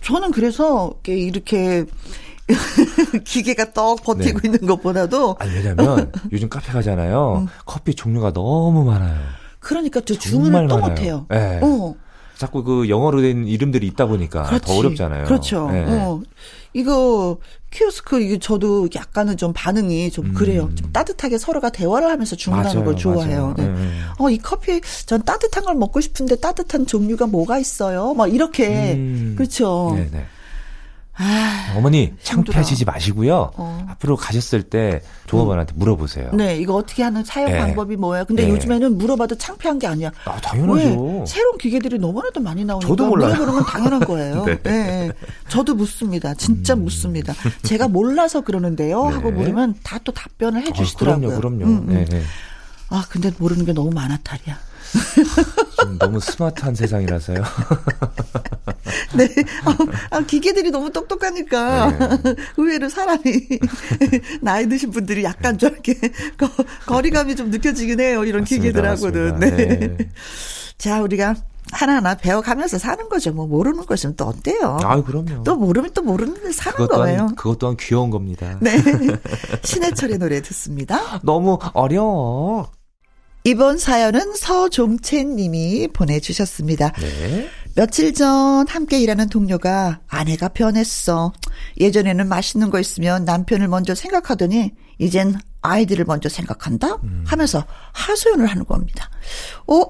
[0.02, 1.86] 저는 그래서 이렇게,
[3.24, 4.48] 기계가 떡 버티고 네.
[4.50, 7.48] 있는 것보다도 아니, 왜냐면 요즘 카페 가잖아요.
[7.66, 9.18] 커피 종류가 너무 많아요.
[9.60, 10.78] 그러니까 저 주문을 또.
[10.80, 11.26] 못해요.
[11.32, 11.62] 예.
[11.64, 11.96] 어,
[12.44, 14.66] 자꾸 그 영어로 된 이름들이 있다 보니까 그렇지.
[14.66, 15.24] 더 어렵잖아요.
[15.24, 15.70] 그렇죠.
[15.72, 15.86] 예.
[15.88, 16.22] 어.
[16.74, 17.38] 이거
[17.72, 20.34] 키오스크 이게 저도 약간은 좀 반응이 좀 음.
[20.34, 20.70] 그래요.
[20.76, 23.54] 좀 따뜻하게 서로가 대화를 하면서 주문하는 맞아요, 걸 좋아해요.
[23.58, 23.64] 네.
[23.64, 23.92] 예, 예.
[24.20, 28.14] 어, 이 커피 전 따뜻한 걸 먹고 싶은데 따뜻한 종류가 뭐가 있어요?
[28.14, 29.36] 막 이렇게 음.
[29.38, 29.94] 그렇죠.
[29.96, 30.26] 네네.
[31.16, 33.52] 아, 어머니 창피하시지 마시고요.
[33.56, 33.86] 어.
[33.90, 36.32] 앞으로 가셨을 때 조업원한테 물어보세요.
[36.34, 37.60] 네, 이거 어떻게 하는 사용 네.
[37.60, 38.24] 방법이 뭐야?
[38.24, 38.50] 근데 네.
[38.50, 40.12] 요즘에는 물어봐도 창피한 게 아니야.
[40.26, 41.20] 아 당연하죠.
[41.20, 41.26] 왜?
[41.26, 43.34] 새로운 기계들이 너무나도 많이 나오니까 저도 몰라요.
[43.34, 44.46] 물어보는 건 당연한 거예요.
[44.46, 44.60] 네.
[44.68, 45.12] 예, 예.
[45.50, 46.34] 저도 묻습니다.
[46.34, 47.34] 진짜 묻습니다.
[47.64, 49.08] 제가 몰라서 그러는데요.
[49.10, 49.14] 네.
[49.16, 51.30] 하고 물으면 다 또 답변을 아, 해주시더라고요.
[51.38, 51.66] 그럼요, 그럼요.
[51.66, 51.94] 음, 음.
[51.94, 52.22] 네, 네.
[52.90, 54.58] 아, 근데 모르는 게 너무 많아 탈이야.
[55.80, 57.44] 지금 너무 스마트한 세상이라서요.
[59.18, 59.28] 네.
[59.66, 62.36] 아, 아, 기계들이 너무 똑똑하니까 네.
[62.58, 63.22] 의외로 사람이
[64.42, 65.94] 나이 드신 분들이 약간 좀 이렇게
[66.38, 66.50] 거,
[66.86, 68.24] 거리감이 좀 느껴지긴 해요.
[68.24, 69.40] 이런 맞습니다, 기계들하고는.
[69.40, 69.58] 맞습니다.
[69.58, 69.78] 네.
[69.98, 70.10] 네.
[70.78, 71.36] 자, 우리가
[71.72, 73.32] 하나하나 배워가면서 사는 거죠.
[73.32, 74.78] 뭐 모르는 것이면 또 어때요?
[74.84, 75.44] 아, 그럼요.
[75.44, 77.18] 또 모르면 또 모르는데 사는 그것 거예요.
[77.18, 78.58] 또한 그것 또한 귀여운 겁니다.
[78.62, 78.78] 네.
[79.64, 81.20] 신해철의 노래 듣습니다.
[81.24, 82.70] 너무 어려워.
[83.46, 86.92] 이번 사연은 서종채 님이 보내주셨습니다.
[86.94, 87.50] 네.
[87.76, 91.34] 며칠 전 함께 일하는 동료가 아내가 변했어.
[91.80, 97.00] 예전에는 맛있는 거 있으면 남편을 먼저 생각하더니 이젠 아이들을 먼저 생각한다?
[97.26, 99.10] 하면서 하소연을 하는 겁니다.
[99.68, 99.84] 어?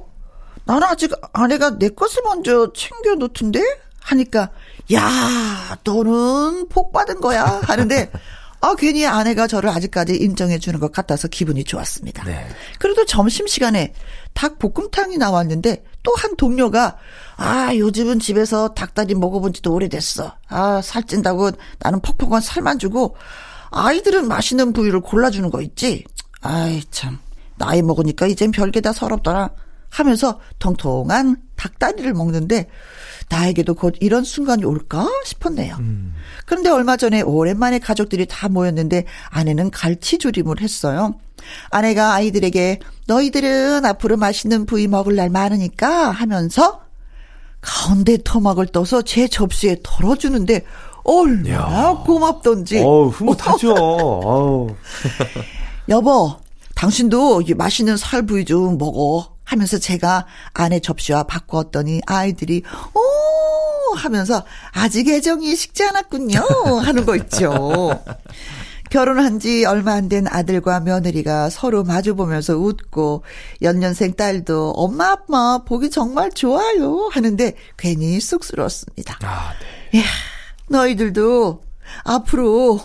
[0.65, 3.61] 나는 아직 아내가 내 것을 먼저 챙겨 놓던데?
[3.99, 4.49] 하니까,
[4.93, 7.61] 야, 너는 복 받은 거야.
[7.63, 8.11] 하는데,
[8.63, 12.23] 아, 괜히 아내가 저를 아직까지 인정해 주는 것 같아서 기분이 좋았습니다.
[12.23, 12.47] 네.
[12.79, 13.93] 그래도 점심시간에
[14.33, 16.95] 닭 볶음탕이 나왔는데 또 한 동료가
[17.35, 20.37] 아, 요즘은 집에서 닭다리 먹어본 지도 오래됐어.
[20.47, 23.17] 아, 살찐다고 나는 퍽퍽한 살만 주고
[23.71, 26.05] 아이들은 맛있는 부위를 골라주는 거 있지?
[26.41, 27.19] 아이, 참.
[27.57, 29.49] 나이 먹으니까 이젠 별게 다 서럽더라.
[29.89, 32.67] 하면서 통통한 닭다리를 먹는데
[33.29, 35.77] 나에게도 곧 이런 순간이 올까 싶었네요.
[35.79, 36.13] 음.
[36.45, 41.15] 그런데 얼마 전에 오랜만에 가족들이 다 모였는데 아내는 갈치조림을 했어요.
[41.69, 46.81] 아내가 아이들에게 너희들은 앞으로 맛있는 부위 먹을 날 많으니까 하면서
[47.61, 50.65] 가운데 토막을 떠서 제 접시에 덜어주는데
[51.05, 52.03] 얼마나 야.
[52.05, 52.79] 고맙던지.
[52.79, 54.67] 어우, 흐뭇하죠.
[55.89, 56.35] 여보,
[56.75, 59.32] 당신도 맛있는 살 부위 좀 먹어.
[59.43, 62.63] 하면서 제가 아내 접시와 바꾸었더니 아이들이
[62.95, 66.39] 오 하면서 아직 애정이 식지 않았군요
[66.81, 68.03] 하는 거 있죠.
[68.89, 73.23] 결혼한 지 얼마 안 된 아들과 며느리가 서로 마주보면서 웃고
[73.63, 79.17] 연년생 딸도 엄마 아빠 보기 정말 좋아요 하는데 괜히 쑥스러웠습니다.
[79.23, 79.53] 아,
[79.91, 79.99] 네.
[79.99, 80.05] 이야,
[80.69, 81.63] 너희들도
[82.03, 82.79] 앞으로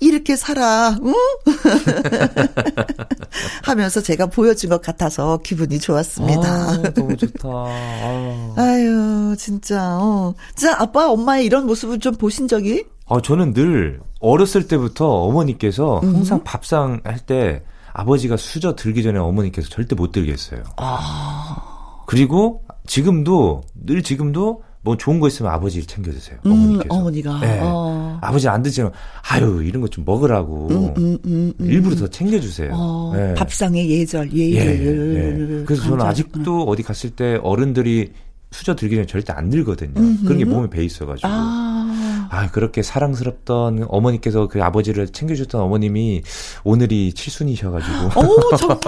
[0.00, 1.14] 이렇게 살아, 응?
[3.62, 6.48] 하면서 제가 보여준 것 같아서 기분이 좋았습니다.
[6.48, 7.48] 아, 너무 좋다.
[7.48, 8.54] 아.
[8.56, 10.34] 아유, 진짜, 어.
[10.54, 12.84] 진짜 아빠, 엄마의 이런 모습을 좀 보신 적이?
[13.08, 16.16] 아, 저는 늘 어렸을 때부터 어머니께서 음.
[16.16, 16.44] 항상 음.
[16.44, 17.62] 밥상 할 때
[17.94, 20.62] 아버지가 수저 들기 전에 어머니께서 절대 못 들게 했어요.
[20.76, 22.02] 아.
[22.06, 26.38] 그리고 지금도, 늘 지금도 뭐 좋은 거 있으면 아버지를 챙겨주세요.
[26.44, 26.94] 음, 어머니께서.
[26.94, 27.40] 어머니가.
[27.40, 27.58] 네.
[27.62, 28.18] 어.
[28.20, 28.92] 아버지 안 드시면
[29.30, 32.70] 아유 이런 거좀 먹으라고 음, 음, 음, 음, 일부러 더 챙겨주세요.
[32.74, 33.34] 어, 네.
[33.34, 35.14] 밥상의 예절 예의를.
[35.16, 35.64] 예, 예.
[35.64, 38.12] 그래서 저는 아직도 어디 갔을 때 어른들이
[38.54, 39.94] 수저 들기 전에 절대 안 들거든요.
[40.22, 41.26] 그런 게 몸에 배 있어가지고.
[41.28, 42.28] 아.
[42.30, 46.22] 아, 그렇게 사랑스럽던 어머니께서 그 아버지를 챙겨주셨던 어머님이
[46.62, 48.20] 오늘이 칠순이셔가지고.
[48.20, 48.78] 오, 정말.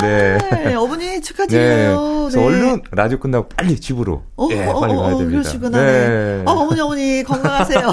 [0.00, 0.74] 네.
[0.74, 2.28] 어머니 축하드려요.
[2.30, 2.36] 네.
[2.36, 2.44] 네.
[2.44, 4.22] 얼른 라디오 끝나고 빨리 집으로.
[4.36, 5.30] 어, 예, 어, 빨리 어, 가야 됩니다.
[5.42, 5.78] 그러시구나.
[5.78, 6.08] 네.
[6.08, 6.42] 네.
[6.46, 7.92] 어, 어머니, 어머니, 건강하세요.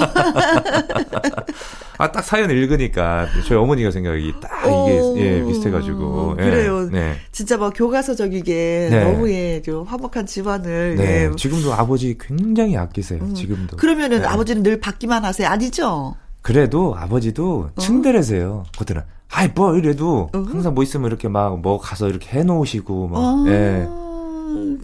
[2.00, 6.36] 아, 딱 사연 읽으니까 저희 어머니가 생각이 딱 이게 예, 비슷해가지고.
[6.38, 6.88] 예, 그래요.
[6.90, 7.14] 네.
[7.30, 9.04] 진짜 막 교과서적이게 네.
[9.04, 10.96] 너무 예, 좀 화목한 집안을.
[10.96, 11.24] 네.
[11.26, 11.30] 예.
[11.36, 13.20] 지금도 아버지 굉장히 아끼세요.
[13.22, 13.34] 음.
[13.34, 13.76] 지금도.
[13.76, 14.26] 그러면은 네.
[14.26, 15.46] 아버지는 늘 받기만 하세요.
[15.48, 16.14] 아니죠?
[16.42, 17.80] 그래도 아버지도 어?
[17.80, 18.64] 층대래세요.
[18.78, 20.38] 그때는 아이 뭐 이래도 어?
[20.38, 23.18] 항상 뭐 있으면 이렇게 막 뭐 가서 이렇게 해놓으시고 막.
[23.18, 23.44] 어.
[23.48, 23.86] 예.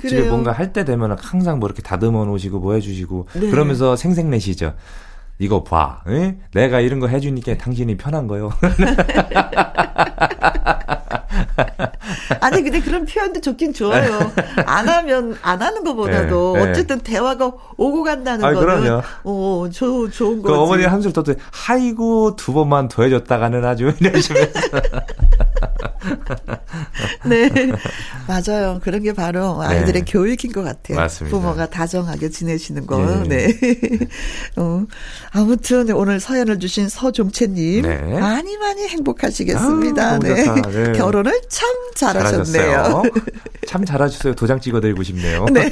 [0.00, 0.08] 그래요.
[0.08, 3.50] 집에 뭔가 할 때 되면 항상 뭐 이렇게 다듬어 놓으시고 뭐 해주시고 네.
[3.50, 4.74] 그러면서 생색내시죠.
[5.38, 6.02] 이거 봐.
[6.08, 6.36] 에?
[6.52, 8.50] 내가 이런 거 해주니까 당신이 편한 거요.
[12.40, 14.32] 아니 근데 그런 표현도 좋긴 좋아요.
[14.66, 16.70] 안 하면 안 하는 것보다도 네, 네.
[16.70, 19.02] 어쨌든 대화가 오고 간다는 아, 거는 그럼요.
[19.24, 20.60] 어, 조, 좋은 그 거지.
[20.60, 24.60] 어머니 한술 더 하이고 두 번만 더 해줬다가는 아주 이러시면서.
[27.26, 27.50] 네.
[28.28, 28.78] 맞아요.
[28.82, 30.12] 그런 게 바로 아이들의 네.
[30.12, 30.96] 교육인 것 같아요.
[30.98, 31.36] 맞습니다.
[31.36, 32.98] 부모가 다정하게 지내시는 거.
[33.26, 33.46] 네.
[33.48, 33.48] 네.
[34.56, 34.84] 어,
[35.30, 37.82] 아무튼 오늘 사연을 주신 서종채님.
[37.82, 37.96] 네.
[38.18, 40.06] 많이 많이 행복하시겠습니다.
[40.08, 40.44] 아, 네.
[40.44, 40.92] 네.
[40.96, 43.02] 결혼을 참 잘하셨네요.
[43.66, 44.34] 참 잘하셨어요.
[44.34, 45.46] 도장 찍어드리고 싶네요.
[45.52, 45.70] 네.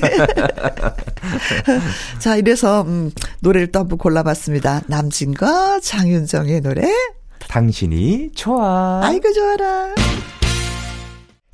[2.18, 4.82] 자, 이래서, 음, 노래를 또 한번 골라봤습니다.
[4.86, 6.82] 남진과 장윤정의 노래.
[7.48, 9.00] 당신이 좋아.
[9.04, 9.94] 아이고, 좋아라.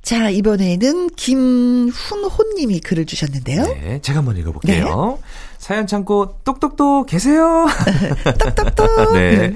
[0.03, 3.63] 자, 이번에는 김훈호님이 글을 주셨는데요.
[3.63, 5.19] 네, 제가 한번 읽어볼게요.
[5.21, 5.23] 네.
[5.71, 7.65] 사연 참고 똑똑똑 계세요?
[8.41, 9.13] 똑똑똑.
[9.15, 9.55] 네.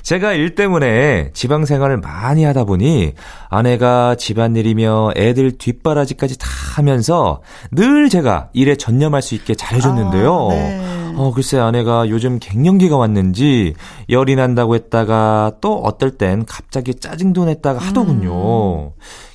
[0.00, 3.14] 제가 일 때문에 지방 생활을 많이 하다 보니
[3.50, 10.48] 아내가 집안일이며 애들 뒷바라지까지 다 하면서 늘 제가 일에 전념할 수 있게 잘해줬는데요.
[10.52, 11.05] 아, 네.
[11.16, 13.74] 어, 글쎄 아내가 요즘 갱년기가 왔는지
[14.08, 18.88] 열이 난다고 했다가 또 어떨 땐 갑자기 짜증도 냈다가 하더군요.
[18.88, 18.90] 음.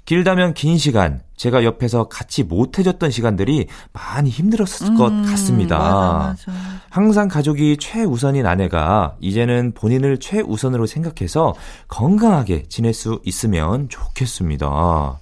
[0.06, 5.78] 길다면 긴 시간, 제가 옆에서 같이 못 해줬던 시간들이 많이 힘들었을 음, 것 같습니다.
[5.78, 6.52] 맞아, 맞아.
[6.90, 11.54] 항상 가족이 최우선인 아내가 이제는 본인을 최우선으로 생각해서
[11.88, 15.20] 건강하게 지낼 수 있으면 좋겠습니다.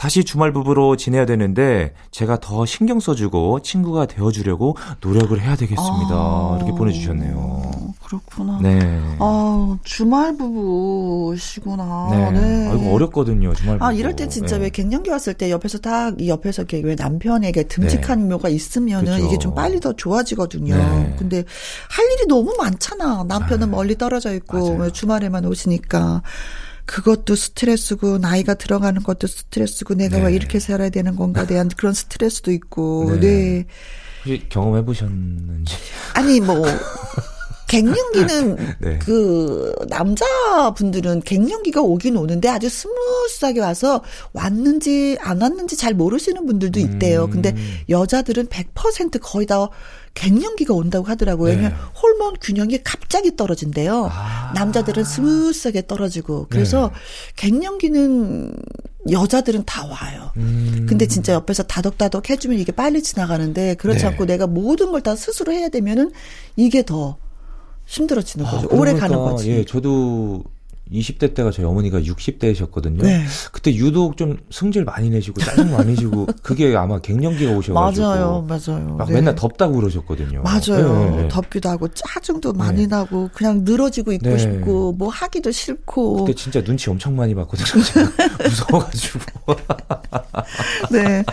[0.00, 6.14] 다시 주말 부부로 지내야 되는데 제가 더 신경 써주고 친구가 되어주려고 노력을 해야 되겠습니다.
[6.14, 7.92] 아, 이렇게 보내주셨네요.
[8.02, 8.60] 그렇구나.
[8.62, 8.98] 네.
[9.18, 12.08] 아 주말 부부시구나.
[12.12, 12.30] 네.
[12.30, 12.68] 네.
[12.70, 13.52] 아, 이거 어렵거든요.
[13.52, 13.84] 주말 부부.
[13.84, 14.64] 아 이럴 때 진짜 네.
[14.64, 18.28] 왜 갱년기 왔을 때 옆에서 딱 옆에서 이렇게 왜 남편에게 듬직한 네.
[18.34, 19.26] 뭐가 있으면은 그쵸.
[19.26, 20.76] 이게 좀 빨리 더 좋아지거든요.
[20.76, 21.14] 네.
[21.18, 21.44] 근데
[21.90, 23.24] 할 일이 너무 많잖아.
[23.28, 24.92] 남편은 아, 멀리 떨어져 있고 맞아요.
[24.92, 26.22] 주말에만 오시니까.
[26.90, 30.26] 그것도 스트레스고 나이가 들어가는 것도 스트레스고 내가 네.
[30.26, 33.20] 왜 이렇게 살아야 되는 건가에 대한 그런 스트레스도 있고 네.
[33.20, 33.66] 네.
[34.18, 35.76] 혹시 경험해 보셨는지
[36.14, 36.64] 아니 뭐
[37.68, 38.98] 갱년기는 네.
[38.98, 47.26] 그 남자분들은 갱년기가 오긴 오는데 아주 스무스하게 와서 왔는지 안 왔는지 잘 모르시는 분들도 있대요.
[47.26, 47.30] 음.
[47.30, 47.54] 근데
[47.88, 49.68] 여자들은 100% 거의 다
[50.14, 51.50] 갱년기가 온다고 하더라고요.
[51.50, 51.76] 왜냐면 네.
[52.00, 54.08] 호르몬 균형이 갑자기 떨어진대요.
[54.12, 54.52] 아.
[54.54, 56.46] 남자들은 스무스하게 떨어지고.
[56.50, 56.94] 그래서 네.
[57.48, 58.54] 갱년기는
[59.10, 60.32] 여자들은 다 와요.
[60.36, 60.86] 음.
[60.88, 64.06] 근데 진짜 옆에서 다독다독 해주면 이게 빨리 지나가는데 그렇지 네.
[64.08, 66.10] 않고 내가 모든 걸 다 스스로 해야 되면은
[66.56, 67.16] 이게 더
[67.86, 68.68] 힘들어지는 거죠.
[68.70, 69.50] 아, 오래 가는 거지.
[69.50, 70.44] 예, 저도
[70.92, 73.02] 20대 때가 저희 어머니가 60대셨거든요.
[73.02, 73.24] 네.
[73.52, 78.96] 그때 유독 좀 승질 많이 내시고 짜증 많이 내시고 그게 아마 갱년기가 오셔가지고 맞아요, 맞아요.
[78.96, 79.14] 막 네.
[79.14, 80.42] 맨날 덥다고 그러셨거든요.
[80.42, 81.10] 맞아요.
[81.10, 81.28] 네, 네.
[81.28, 82.86] 덥기도 하고 짜증도 많이 네.
[82.88, 84.38] 나고 그냥 늘어지고 있고 네.
[84.38, 86.24] 싶고 뭐 하기도 싫고.
[86.24, 87.82] 그때 진짜 눈치 엄청 많이 봤거든요.
[88.42, 89.20] 무서워가지고.
[90.90, 91.24] 네,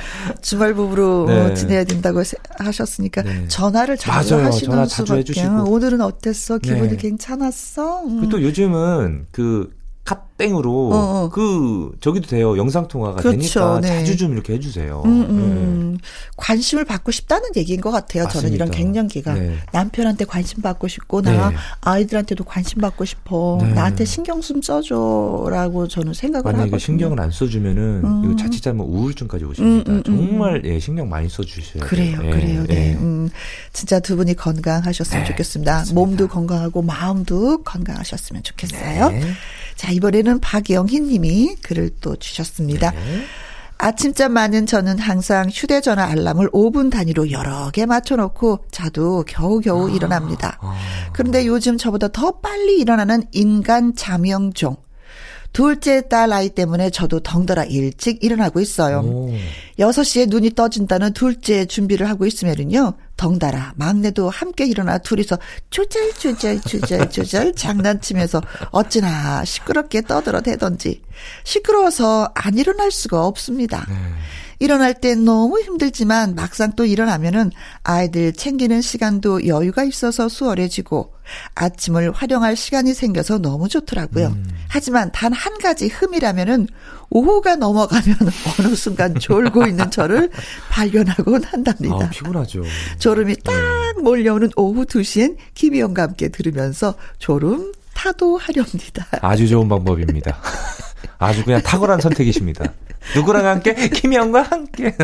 [0.41, 2.21] 주말 부부로 지내야 된다고
[2.59, 4.47] 하셨으니까 전화를 자주 맞아요.
[4.47, 5.19] 하시는 전화 자주 수밖에.
[5.19, 5.71] 해주시고.
[5.71, 6.59] 오늘은 어땠어?
[6.59, 8.03] 기분이 괜찮았어?
[8.03, 8.29] 음.
[8.29, 9.76] 또 요즘은 그いう
[10.07, 11.29] 갓땡으로 어, 어.
[11.29, 12.57] 그 저기도 돼요.
[12.57, 13.87] 영상 통화가 그렇죠, 되니까 네.
[13.99, 15.03] 자주 좀 이렇게 해주세요.
[15.05, 15.91] 음, 음.
[15.93, 16.07] 네.
[16.37, 18.23] 관심을 받고 싶다는 얘기인 것 같아요.
[18.23, 18.41] 맞습니다.
[18.41, 19.57] 저는 이런 갱년기가 네.
[19.73, 21.55] 남편한테 관심 받고 싶고 나 네.
[21.81, 23.57] 아이들한테도 관심 받고 싶어.
[23.61, 23.73] 네.
[23.73, 26.79] 나한테 신경 좀 써줘라고 저는 생각을 만약에 하거든요.
[26.79, 28.21] 신경을 안 써주면은 음.
[28.23, 29.91] 이거 자칫 잘못 우울증까지 오십니다.
[29.91, 32.31] 음, 음, 정말 예, 신경 많이 써주셔야 그래요, 돼요.
[32.31, 32.65] 그래요.
[32.69, 32.91] 예, 네.
[32.91, 33.29] 예.
[33.73, 35.73] 진짜 두 분이 건강하셨으면 네, 좋겠습니다.
[35.73, 35.99] 맞습니다.
[35.99, 39.11] 몸도 건강하고 마음도 건강하셨으면 좋겠어요.
[39.77, 42.91] 자, 이번에는 박영희 님이 글을 또 주셨습니다.
[42.91, 43.23] 네.
[43.77, 50.57] 아침잠 많은 저는 항상 휴대전화 알람을 5분 단위로 여러 개 맞춰놓고 자도 겨우겨우 아, 일어납니다.
[50.61, 50.75] 아.
[51.13, 54.77] 그런데 요즘 저보다 더 빨리 일어나는 인간 자명종.
[55.57, 58.99] 둘째 딸 아이 때문에 저도 덩달아 일찍 일어나고 있어요.
[58.99, 59.33] 오.
[59.79, 62.93] 6시에 눈이 떠진다는 둘째 준비를 하고 있으면은요.
[63.17, 65.39] 덩달아 막내도 함께 일어나 둘이서
[65.71, 68.39] 조잘조잘조잘조잘 장난치면서
[68.69, 71.01] 어찌나 시끄럽게 떠들어 대던지
[71.43, 73.83] 시끄러워서 안 일어날 수가 없습니다.
[73.89, 73.95] 네.
[74.59, 77.51] 일어날 때 너무 힘들지만 막상 또 일어나면은
[77.83, 81.13] 아이들 챙기는 시간도 여유가 있어서 수월해지고
[81.55, 84.27] 아침을 활용할 시간이 생겨서 너무 좋더라고요.
[84.27, 84.47] 음.
[84.69, 86.67] 하지만 단 한 가지 흠이라면은
[87.09, 88.15] 오후가 넘어가면
[88.59, 90.29] 어느 순간 졸고 있는 저를
[90.69, 91.95] 발견하곤 한답니다.
[91.95, 92.63] 아, 피곤하죠.
[92.97, 93.53] 졸음이 딱
[93.95, 94.01] 네.
[94.01, 99.07] 몰려오는 오후 2시엔 김희영과 함께 들으면서 졸음 타도하렵니다.
[99.21, 100.37] 아주 좋은 방법입니다.
[101.19, 102.73] 아주 그냥 탁월한 선택이십니다.
[103.15, 103.73] 누구랑 함께?
[103.89, 104.95] 김희영과 함께.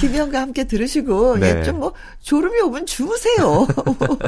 [0.00, 1.58] 김희영과 함께 들으시고, 네.
[1.58, 3.66] 예, 좀뭐, 졸음이 오면 주무세요.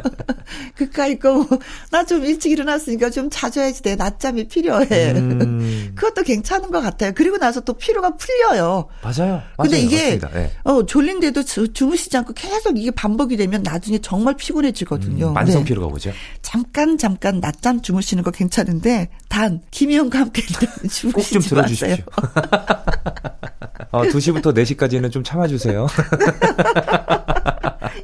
[0.77, 1.47] 그까이 거, 뭐,
[1.91, 5.13] 나좀 일찍 일어났으니까 좀 자줘야지 내 낮잠이 필요해.
[5.13, 5.93] 음.
[5.95, 7.13] 그것도 괜찮은 것 같아요.
[7.15, 8.89] 그리고 나서 또 피로가 풀려요.
[9.03, 9.33] 맞아요.
[9.33, 9.43] 맞아요.
[9.63, 10.53] 근데 이게, 네.
[10.65, 15.29] 어, 졸린데도 주, 무시지 않고 계속 이게 반복이 되면 나중에 정말 피곤해지거든요.
[15.29, 15.65] 음, 만성 네.
[15.67, 16.13] 피로가 오죠.
[16.43, 20.43] 잠깐, 잠깐 낮잠 주무시는 거 괜찮은데, 단, 김희영과 함께
[20.91, 22.05] 주무시는 꼭 좀 들어주십시오.
[23.93, 25.87] 어, 2시부터 4시까지는 좀 참아주세요.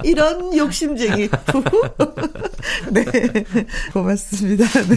[0.05, 1.83] 이런 욕심쟁이 부부.
[2.91, 3.05] 네.
[3.93, 4.65] 고맙습니다.
[4.65, 4.97] 네.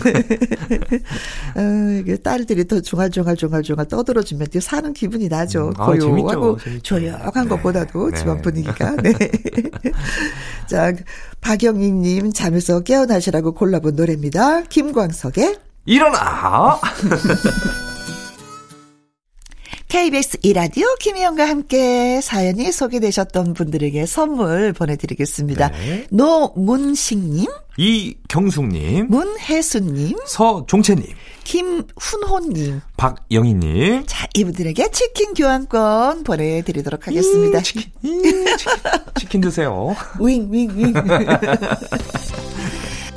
[1.56, 5.68] 어, 이게 딸들이 더 종알종알종알종알 떠들어주면 사는 기분이 나죠.
[5.68, 7.50] 음, 아, 고요하고 재밌죠, 조용한 네.
[7.50, 8.18] 것보다도 네.
[8.18, 8.96] 집안 분위기가.
[9.02, 9.14] 네.
[10.68, 10.94] 자,
[11.42, 14.64] 박영익님 잠에서 깨어나시라고 골라본 노래입니다.
[14.64, 16.80] 김광석의 일어나!
[19.88, 25.70] KBS 이라디오 김희영과 함께 사연이 소개되셨던 분들에게 선물 보내드리겠습니다.
[25.70, 26.08] 네.
[26.10, 27.46] 노문식님,
[27.78, 31.06] 이경숙님, 문혜수님, 서종채님,
[31.44, 34.04] 김훈호님, 박영희님.
[34.08, 37.60] 자, 이분들에게 치킨 교환권 보내드리도록 하겠습니다.
[37.60, 38.22] 음, 치킨, 음,
[38.58, 38.74] 치킨,
[39.20, 39.96] 치킨 드세요.
[40.20, 40.94] 윙, 윙, 윙.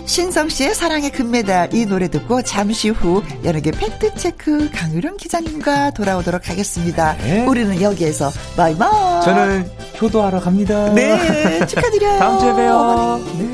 [0.09, 7.15] 신성 씨의 사랑의 금메달 이 노래 듣고 잠시 후 연예계 팩트체크 강유령 기자님과 돌아오도록 하겠습니다.
[7.19, 7.45] 네.
[7.45, 9.23] 우리는 여기에서 바이바이.
[9.23, 10.93] 저는 효도하러 갑니다.
[10.95, 12.19] 네, 축하드려요.
[12.19, 13.21] 다음 주에 봬요.
[13.39, 13.51] 네.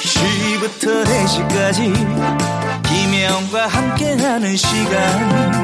[0.00, 5.63] 2시부터 4시까지 김혜영과 함께하는 시간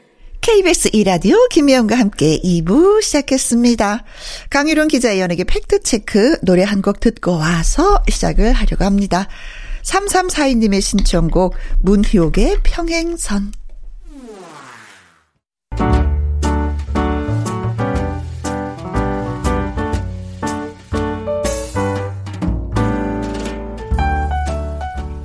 [0.41, 4.03] KBS 이라디오 김혜영과 함께 2부 시작했습니다.
[4.49, 9.27] 강유론 기자의 연예계 팩트체크 노래 한 곡 듣고 와서 시작을 하려고 합니다.
[9.83, 13.51] 3342님의 신청곡 문희옥의 평행선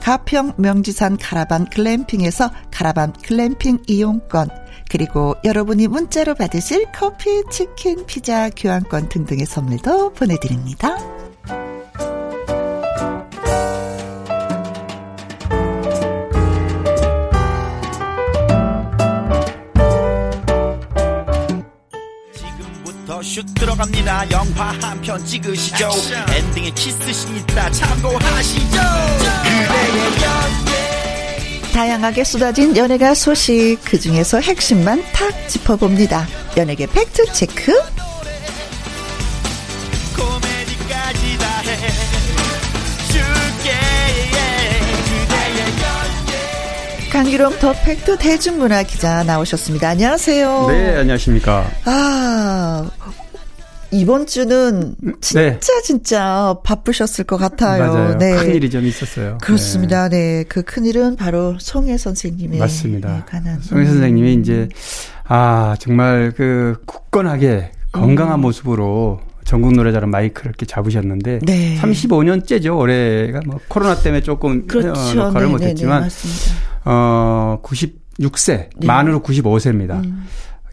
[0.00, 4.48] 가평 명지산 카라반 글램핑에서 카라반 글램핑 이용권,
[4.90, 10.96] 그리고 여러분이 문자로 받으실 커피, 치킨, 피자, 교환권 등등의 선물도 보내드립니다.
[23.24, 24.30] 슛 들어갑니다.
[24.32, 25.90] 영화 한 편 찍으시죠.
[26.36, 27.70] 엔딩에 키스신 있다.
[27.70, 28.78] 참고하시죠
[31.72, 36.26] 다양하게 쏟아진 연예가 소식 그 중에서 핵심만 탁 짚어봅니다.
[36.56, 37.72] 연예계 팩트 체크.
[47.10, 49.90] 강일홍 더 팩트 대중문화 기자 나오셨습니다.
[49.90, 50.66] 안녕하세요.
[50.68, 51.70] 네, 안녕하십니까.
[51.84, 52.88] 아,
[53.92, 57.84] 이번 주는 진짜 진짜 바쁘셨을 것 같아요.
[57.84, 57.88] 네.
[57.90, 58.18] 맞아요.
[58.18, 58.36] 네.
[58.36, 59.38] 큰 일이 좀 있었어요.
[59.42, 60.08] 그렇습니다.
[60.08, 60.44] 네.
[60.48, 63.12] 그 큰 일은 바로 송혜 선생님의 네, 맞습니다.
[63.12, 63.60] 네, 관한.
[63.60, 64.68] 송혜 선생님이 이제
[65.24, 71.78] 아 정말 그 굳건하게 건강한 모습으로 전국 노래자랑 마이크를 이렇게 잡으셨는데 네.
[71.82, 72.78] 35년째죠.
[72.78, 74.92] 올해가 뭐 코로나 때문에 조금 그렇죠.
[75.20, 76.62] 어, 녹화를 네, 못했지만 네, 네, 맞습니다.
[76.84, 78.86] 어 96세 네.
[78.86, 80.02] 만으로 95세입니다.
[80.04, 80.24] 음.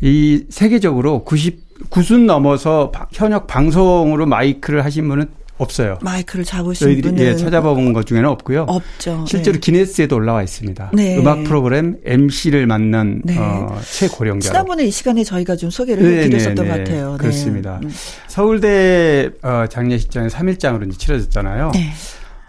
[0.01, 5.25] 이 세계적으로 90 90 넘어서 바- 현역 방송으로 마이크를 하신 분은
[5.57, 5.97] 없어요.
[6.01, 8.61] 마이크를 잡으신 저희들이 분은 예, 찾아본 것 중에는 없고요.
[8.67, 9.25] 없죠.
[9.27, 9.59] 실제로 네.
[9.59, 10.91] 기네스에도 올라와 있습니다.
[10.93, 11.17] 네.
[11.17, 13.37] 음악 프로그램 MC를 맡는 네.
[13.37, 14.51] 어, 최고령자로.
[14.53, 16.83] 지난번에 이 시간에 저희가 좀 소개를 네, 해드렸었던 네, 것 네.
[16.83, 17.11] 같아요.
[17.11, 17.17] 네.
[17.17, 17.79] 그렇습니다.
[17.83, 17.91] 음.
[18.27, 21.71] 서울대 어, 장례식장에 3일장으로 이제 치러졌잖아요.
[21.73, 21.89] 네.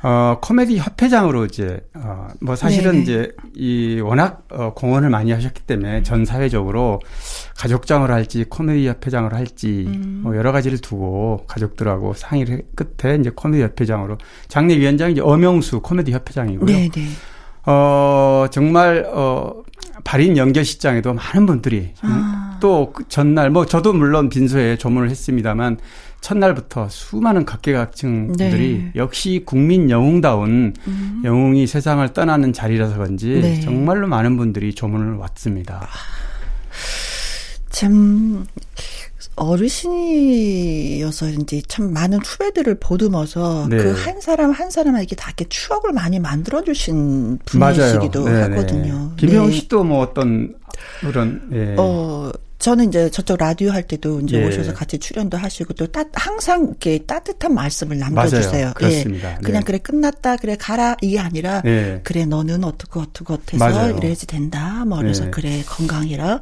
[0.03, 3.03] 어, 코미디 협회장으로 이제 어, 뭐 사실은 네네.
[3.03, 7.01] 이제 이 워낙 어, 공헌을 많이 하셨기 때문에 전 사회적으로
[7.57, 10.21] 가족장으로 할지 코미디 협회장으로 할지 음.
[10.23, 14.17] 뭐 여러 가지를 두고 가족들하고 상의를 끝에 이제 코미디 협회장으로
[14.49, 16.67] 장례위원장이 이제 엄영수 코미디 협회장이고요.
[16.67, 17.09] 네, 네.
[17.67, 19.63] 어, 정말, 어,
[20.03, 22.59] 발인 연결식장에도 많은 분들이 아.
[22.61, 25.79] 또그 전날, 뭐 저도 물론 빈소에 조문을 했습니다만
[26.21, 28.93] 첫날부터 수많은 각계각층 분들이 네.
[28.97, 31.23] 역시 국민 영웅다운 음.
[31.25, 33.61] 영웅이 세상을 떠나는 자리라서 그런지 네.
[33.61, 35.89] 정말로 많은 분들이 조문을 왔습니다.
[37.71, 38.45] 참
[39.37, 43.79] 어르신이어서 이제 참 많은 후배들을 보듬어서 네.
[43.79, 48.41] 그한 사람 한 사람에게 다 이렇게 추억을 많이 만들어 주신 분이시기도 네네.
[48.43, 49.13] 하거든요.
[49.17, 49.57] 김영훈 네.
[49.57, 50.55] 씨도 뭐 어떤
[51.01, 51.75] 그런, 예.
[51.79, 52.31] 어,
[52.61, 54.47] 저는 이제 저쪽 라디오 할 때도 이제 예.
[54.47, 58.53] 오셔서 같이 출연도 하시고 또 따, 항상 이렇게 따뜻한 말씀을 남겨주세요.
[58.53, 58.75] 맞아요.
[58.75, 59.33] 그렇습니다.
[59.33, 59.39] 예.
[59.43, 59.65] 그냥 네.
[59.65, 62.01] 그래 끝났다 그래 가라 이게 아니라 예.
[62.05, 63.97] 그래 너는 어떻고 어떻고 맞아요.
[63.97, 64.85] 이래야지 된다.
[64.85, 65.31] 뭐 그래서 네.
[65.31, 66.41] 그래 건강이라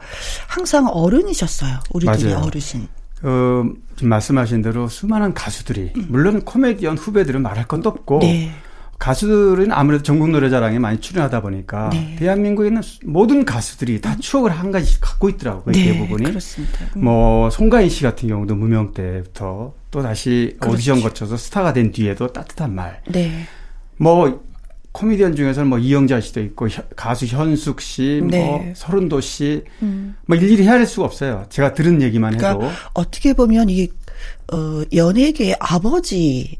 [0.49, 1.79] 항상 어른이셨어요.
[1.91, 2.33] 우리들이.
[2.33, 2.89] 어르신.
[3.23, 3.65] 어,
[3.97, 8.21] 지금 말씀하신 대로 수많은 가수들이, 물론 코미디언 후배들은 말할 것도 없고, 음.
[8.21, 8.53] 네.
[8.99, 12.17] 가수들은 아무래도 전국 노래자랑에 많이 출연하다 보니까 네.
[12.19, 15.73] 대한민국에는 모든 가수들이 다 추억을 한 가지씩 갖고 있더라고요.
[15.73, 16.25] 네, 대부분이.
[16.25, 16.79] 그렇습니다.
[16.97, 17.05] 음.
[17.05, 20.75] 뭐 송가인 씨 같은 경우도 무명 때부터 또 다시 그렇죠.
[20.75, 23.01] 오디션 거쳐서 스타가 된 뒤에도 따뜻한 말.
[23.09, 23.47] 네.
[23.99, 24.43] 뭐
[24.91, 28.45] 코미디언 중에서는 뭐 이영자 씨도 있고 혀- 가수 현숙 씨, 네.
[28.45, 30.17] 뭐 서른도 씨, 음.
[30.27, 31.47] 뭐 일일이 헤아릴 수가 없어요.
[31.51, 32.59] 제가 들은 얘기만 해도.
[32.59, 33.89] 그러니까 어떻게 보면 이
[34.53, 36.59] 어, 연예계의 아버지이셨어요.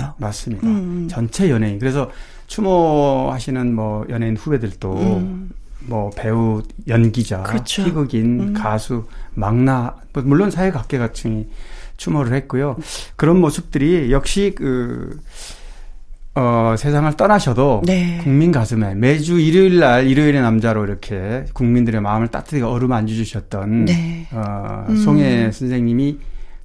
[0.00, 0.66] 네, 맞습니다.
[0.66, 1.08] 음.
[1.10, 1.78] 전체 연예인.
[1.78, 2.10] 그래서
[2.46, 5.50] 추모하시는 뭐 연예인 후배들도 음.
[5.80, 7.82] 뭐 배우, 연기자, 그렇죠.
[7.82, 8.52] 희극인, 음.
[8.52, 9.04] 가수,
[9.34, 11.48] 망나, 뭐 물론 사회각계각층이
[11.96, 12.76] 추모를 했고요.
[13.16, 15.18] 그런 모습들이 역시 그,
[16.34, 18.20] 어, 세상을 떠나셔도 네.
[18.22, 24.26] 국민 가슴에 매주 일요일 날 일요일의 남자로 이렇게 국민들의 마음을 따뜻하게 어루만져 주셨던 네.
[24.32, 24.96] 어, 음.
[24.96, 26.18] 송혜 선생님이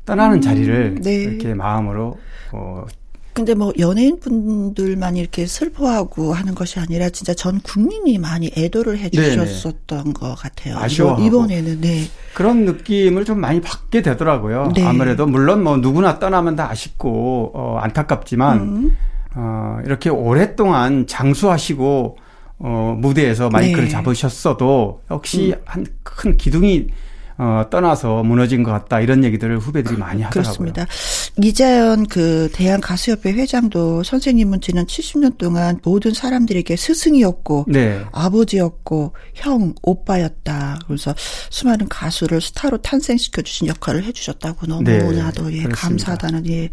[0.06, 1.16] 떠나는 자리를 네.
[1.16, 2.18] 이렇게 마음으로
[2.54, 2.86] 어,
[3.34, 10.14] 근데 뭐 연예인 분들만 이렇게 슬퍼하고 하는 것이 아니라 진짜 전 국민이 많이 애도를 해주셨었던
[10.14, 10.78] 것 같아요.
[10.78, 11.22] 아쉬워하고.
[11.22, 12.06] 이번에는 네.
[12.34, 14.72] 그런 느낌을 좀 많이 받게 되더라고요.
[14.74, 14.84] 네.
[14.84, 18.98] 아무래도 물론 뭐 누구나 떠나면 다 아쉽고 어, 안타깝지만 음.
[19.40, 22.18] 어, 이렇게 오랫동안 장수하시고
[22.60, 23.90] 어, 무대에서 마이크를 네.
[23.90, 23.92] 음.
[23.92, 26.88] 잡으셨어도 역시 한큰 기둥이
[27.40, 30.72] 어, 떠나서 무너진 것 같다 이런 얘기들을 후배들이 많이 하더라고요.
[30.72, 30.88] 그렇습니다.
[31.40, 38.02] 이자연 그 대한 가수협회 회장도 선생님은 지난 70년 동안 모든 사람들에게 스승이었고 네.
[38.12, 40.80] 아버지였고 형 오빠였다.
[40.88, 41.14] 그래서
[41.52, 45.76] 수많은 가수를 스타로 탄생시켜 주신 역할을 해주셨다고 너무나도 네, 예, 그렇습니다.
[45.76, 46.70] 감사하다는 예, 예.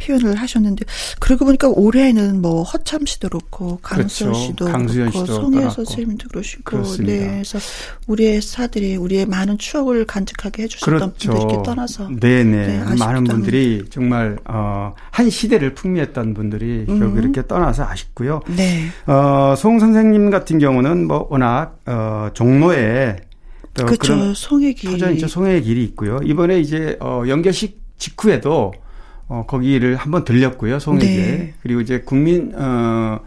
[0.00, 0.84] 표현을 하셨는데
[1.20, 4.46] 그러고 보니까 올해는 뭐 허참 씨도 그렇고 강수현 그렇죠.
[4.46, 5.70] 씨도 강수현 그렇고 송혜.
[5.70, 7.12] 선생님도 그러시고 그렇습니다.
[7.12, 7.58] 네 그래서
[8.06, 11.30] 우리의 스타들이 우리의 많은 추억을 간직하게 해주셨던 그렇죠.
[11.30, 12.66] 분들이 이렇게 떠나서 네네.
[12.66, 13.06] 네, 아쉽다.
[13.06, 16.98] 많은 분들이 정말 어, 한 시대를 풍미했던 분들이 음.
[16.98, 18.40] 결국 이렇게 떠나서 아쉽고요.
[18.56, 23.16] 네 어, 송 선생님 같은 경우는 뭐 워낙 어, 종로에
[23.74, 25.26] 또 그렇죠 그런 송혜기 터져 있죠.
[25.26, 26.20] 송해의 길이 있고요.
[26.24, 28.72] 이번에 이제 어, 연결식 직후에도
[29.28, 30.78] 어, 거기를 한번 들렸고요.
[30.78, 31.54] 송해에 네.
[31.62, 33.20] 그리고 이제 국민 어,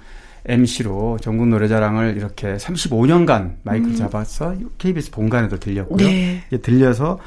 [0.45, 6.05] MC로 전국 노래자랑을 이렇게 35년간 마이크를 잡아서 KBS 본관에도 들렸고요.
[6.05, 6.09] 음.
[6.09, 6.43] 네.
[6.47, 7.19] 이제 들려서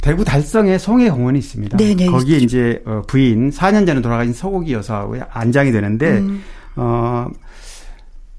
[0.00, 1.76] 대구 달성에 송해 공원이 있습니다.
[1.76, 2.06] 네네.
[2.06, 6.42] 거기에 이제 어, 부인 4년 전에 돌아가신 서곡이 여사하고 안장이 되는데 음.
[6.76, 7.28] 어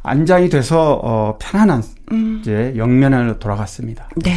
[0.03, 2.39] 안장이 돼서 어 편안한 음.
[2.41, 4.09] 이제 영면으로 돌아갔습니다.
[4.17, 4.33] 네,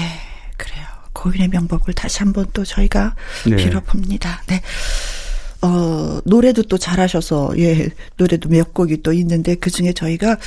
[0.56, 0.84] 그래요.
[1.12, 3.14] 고인의 명복을 다시 한번 또 저희가
[3.48, 3.56] 네.
[3.56, 4.42] 빌어봅니다.
[4.46, 4.60] 네.
[5.62, 10.38] 어, 노래도 또 잘하셔서, 예, 노래도 몇 곡이 또 있는데, 그 중에 저희가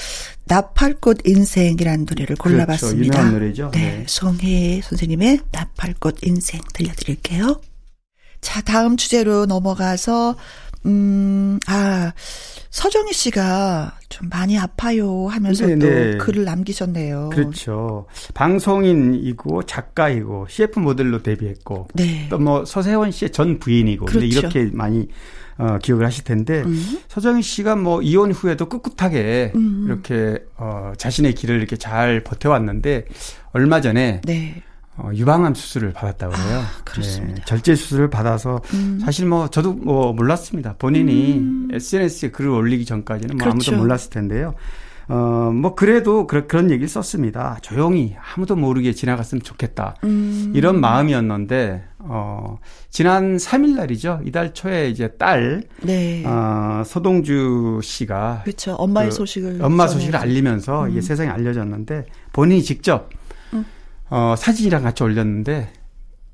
[0.45, 2.97] 나팔꽃 인생이라는 노래를 골라봤습니다.
[2.97, 3.05] 그렇죠.
[3.05, 3.71] 유명한 노래죠.
[3.73, 3.79] 네.
[3.79, 4.05] 네.
[4.07, 7.61] 송혜 선생님의 나팔꽃 인생 들려드릴게요.
[8.41, 10.35] 자, 다음 주제로 넘어가서,
[10.85, 12.11] 음, 아,
[12.69, 16.17] 서정희 씨가 좀 많이 아파요 하면서 네, 또 네.
[16.17, 17.29] 글을 남기셨네요.
[17.31, 18.07] 그렇죠.
[18.33, 22.27] 방송인이고 작가이고 CF 모델로 데뷔했고 네.
[22.29, 24.25] 또뭐 서세원 씨의 전 부인이고 그렇죠.
[24.25, 25.07] 이렇게 많이
[25.57, 26.99] 어, 기억을 하실 텐데 음.
[27.09, 29.83] 서정희 씨가 뭐 이혼 후에도 꿋꿋하게 음.
[29.85, 33.05] 이렇게 어, 자신의 길을 이렇게 잘 버텨왔는데
[33.51, 34.63] 얼마 전에 네.
[34.97, 36.59] 어, 유방암 수술을 받았다고 해요.
[36.59, 37.35] 아, 그렇습니다.
[37.35, 38.99] 네, 절제 수술을 받아서 음.
[39.03, 40.75] 사실 뭐 저도 뭐 몰랐습니다.
[40.77, 41.41] 본인이
[41.73, 43.71] SNS에 글을 올리기 전까지는 뭐 그렇죠.
[43.71, 44.53] 아무도 몰랐을 텐데요.
[45.09, 47.57] 어, 뭐 그래도 그런 그런 얘기를 썼습니다.
[47.61, 49.95] 조용히 아무도 모르게 지나갔으면 좋겠다.
[50.03, 50.53] 음.
[50.55, 52.57] 이런 마음이었는데 어,
[52.89, 54.21] 지난 3일 날이죠.
[54.25, 56.23] 이달 초에 이제 딸 네.
[56.25, 58.75] 어, 서동주 씨가 그렇죠.
[58.75, 59.99] 엄마의 그 소식을 엄마 전해서.
[59.99, 63.09] 소식을 알리면서 이게 세상에 알려졌는데 본인이 직접
[64.13, 65.69] 어, 사진이랑 같이 올렸는데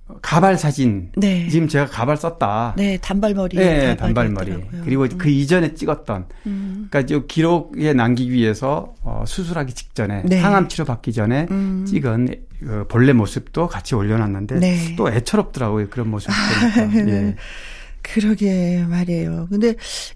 [0.09, 1.47] 어, 가발 사진 네.
[1.47, 2.73] 지금 제가 가발 썼다.
[2.75, 3.55] 네, 단발머리.
[3.55, 4.51] 네, 단발머리.
[4.51, 4.81] 있더라고요.
[4.83, 5.17] 그리고 음.
[5.17, 6.87] 그 이전에 찍었던 음.
[6.91, 10.41] 그러니까 이 기록에 남기기 위해서 어, 수술하기 직전에 네.
[10.41, 11.85] 항암 치료 받기 전에 음.
[11.87, 14.95] 찍은 그 본래 모습도 같이 올려놨는데 네.
[14.97, 16.31] 또 애처롭더라고요 그런 모습
[16.75, 16.99] 보니까.
[17.09, 17.35] 예.
[18.01, 19.47] 그러게 말이에요.
[19.49, 19.75] 근데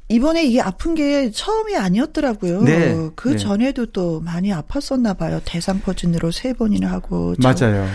[0.09, 2.63] 이번에 이게 아픈 게 처음이 아니었더라고요.
[2.63, 3.37] 네, 그 네.
[3.37, 5.39] 전에도 또 많이 아팠었나 봐요.
[5.45, 7.35] 대상포진으로 세 번이나 하고.
[7.35, 7.87] 참, 맞아요.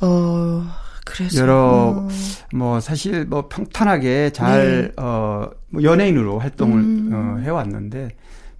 [0.00, 0.62] 어,
[1.06, 2.08] 그래서 여러 음,
[2.52, 6.86] 뭐 사실 뭐 평탄하게 잘 어, 뭐 연예인으로 활동을 네.
[6.86, 7.10] 음.
[7.14, 8.08] 어, 해왔는데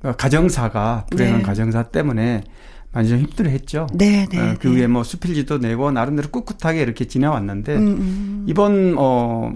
[0.05, 1.43] 어, 가정사가 불행한 네.
[1.43, 2.45] 가정사 때문에
[2.93, 3.89] 많이 좀 힘들어했죠.
[3.95, 4.39] 네, 네.
[4.39, 4.77] 어, 그 네.
[4.77, 8.47] 위에 뭐 수필지도 내고 나름대로 꿋꿋하게 이렇게 지나왔는데 음, 음.
[8.49, 9.53] 이번 어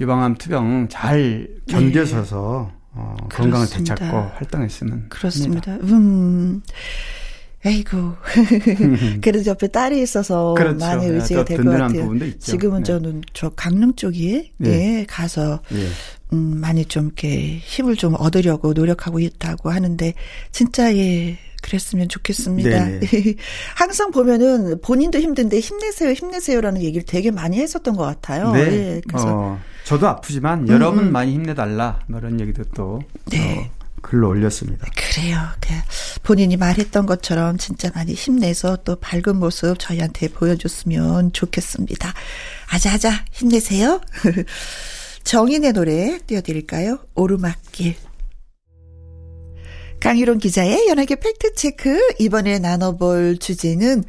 [0.00, 3.78] 유방암 투병 잘 견뎌서서 어, 건강을 네.
[3.78, 5.74] 되찾고 활동했으면 그렇습니다.
[5.76, 6.62] 음.
[7.64, 8.14] 에이구.
[9.22, 10.84] 그래도 옆에 딸이 있어서 그렇죠.
[10.84, 12.38] 많이 네, 의지가 또될것 같아요.
[12.40, 12.84] 지금은 네.
[12.84, 14.98] 저는 저 강릉 쪽에 네.
[15.00, 15.86] 예, 가서 예.
[16.32, 20.12] 음, 많이 좀 이렇게 힘을 좀 얻으려고 노력하고 있다고 하는데
[20.50, 22.84] 진짜 예 그랬으면 좋겠습니다.
[22.84, 23.00] 네네.
[23.76, 28.50] 항상 보면은 본인도 힘든데 힘내세요, 힘내세요라는 얘기를 되게 많이 했었던 것 같아요.
[28.52, 28.60] 네.
[28.60, 31.12] 예, 그래서 어, 저도 아프지만 여러분 음.
[31.12, 33.70] 많이 힘내달라 뭐 이런 얘기도 또 네.
[33.70, 34.86] 어, 글로 올렸습니다.
[34.96, 35.38] 그래요.
[35.60, 35.72] 그
[36.22, 42.12] 본인이 말했던 것처럼 진짜 많이 힘내서 또 밝은 모습 저희한테 보여줬으면 좋겠습니다.
[42.70, 44.00] 아자아자 힘내세요.
[45.24, 46.98] 정인의 노래 띄워드릴까요?
[47.14, 47.94] 오르막길.
[50.00, 52.14] 강희론 기자의 연예계 팩트체크.
[52.18, 54.02] 이번에 나눠볼 주제는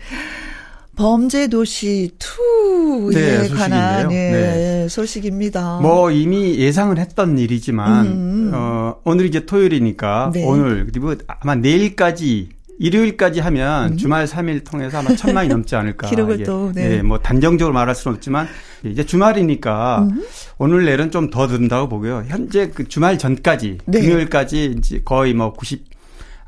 [0.95, 3.49] 범죄 도시 2에 네.
[3.49, 4.87] 관한 네, 네.
[4.87, 5.79] 소식입니다.
[5.81, 8.51] 뭐 이미 예상을 했던 일이지만 음.
[8.53, 10.45] 어 오늘 이제 토요일이니까 네.
[10.45, 13.97] 오늘 그리고 아마 내일까지 일요일까지 하면 음.
[13.97, 16.07] 주말 3일 통해서 아마 천만이 넘지 않을까.
[16.09, 17.01] 기록을 이게, 또, 네.
[17.01, 18.47] 뭐 단정적으로 말할 수는 없지만
[18.83, 20.23] 이제 주말이니까 음.
[20.57, 22.25] 오늘 내일은 좀 더 든다고 보고요.
[22.27, 24.01] 현재 그 주말 전까지 네.
[24.01, 25.85] 금요일까지 이제 거의 뭐 90,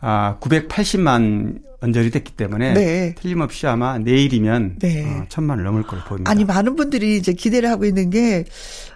[0.01, 3.15] 아 980만 언저리 됐기 때문에 네.
[3.15, 5.05] 틀림없이 아마 내일이면 네.
[5.05, 6.31] 어, 천만을 넘을 걸로 보입니다.
[6.31, 8.45] 아니 많은 분들이 이제 기대를 하고 있는 게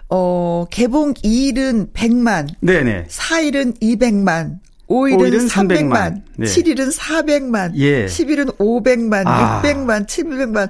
[0.08, 3.06] 어, 개봉 2일은 100만, 네네.
[3.08, 6.46] 4일은 200만, 5일은, 5일은 300만, 300만, 네.
[6.46, 8.06] 7일은 400만, 예.
[8.06, 9.62] 10일은 500만, 아.
[9.62, 10.68] 600만, 700만.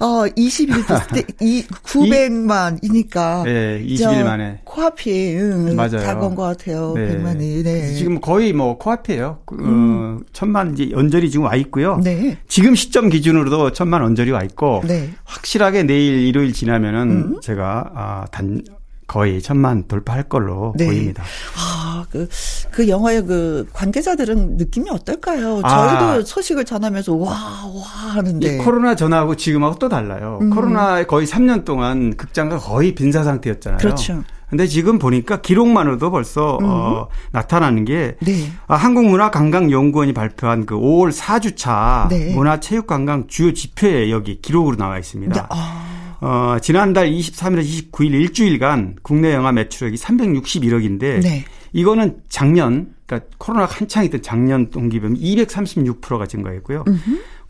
[0.00, 3.44] 어, 20일 됐을 때, 이, 900만이니까.
[3.44, 4.60] 네, 20일 만에.
[4.64, 5.98] 코앞이, 응, 맞아요.
[5.98, 6.92] 다가온 것 같아요.
[6.94, 7.16] 네.
[7.18, 7.94] 100만이, 네.
[7.94, 9.40] 지금 거의 뭐 코앞이에요.
[9.44, 11.96] 그, 어, 천만 이제 언저리 지금 와 있고요.
[11.96, 12.02] 음.
[12.02, 12.38] 네.
[12.48, 15.00] 지금 시점 기준으로도 천만 언저리 와 있고 네.
[15.00, 15.14] 음.
[15.24, 18.62] 확실하게 내일 일요일 지나면은 제가 아, 단
[19.08, 20.86] 거의 천만 돌파할 걸로 네.
[20.86, 21.24] 보입니다.
[21.56, 22.28] 아, 그,
[22.70, 25.62] 그 영화의 그 관계자들은 느낌이 어떨까요?
[25.64, 25.68] 아.
[25.68, 27.82] 저희도 소식을 전하면서 와, 와
[28.14, 28.46] 하는데.
[28.46, 30.38] 이 코로나 전하고 지금하고 또 달라요.
[30.42, 30.50] 음.
[30.50, 33.78] 코로나 거의 3년 동안 극장가 거의 빈사 상태였잖아요.
[33.78, 34.22] 그렇죠.
[34.50, 38.26] 근데 지금 보니까 기록만으로도 벌써 어, 나타나는 게 음.
[38.26, 38.50] 네.
[38.66, 42.34] 아, 한국문화관광연구원이 발표한 그 5월 4주차 네.
[42.34, 45.48] 문화체육관광 주요 지표에 여기 기록으로 나와 있습니다.
[45.50, 51.44] 아, 어, 지난달 23일에서 29일 일주일간 국내 영화 매출액이 361억인데 네.
[51.72, 56.84] 이거는 작년 그러니까 코로나가 한창 있던 작년 동기비하면 236%가 증가했고요.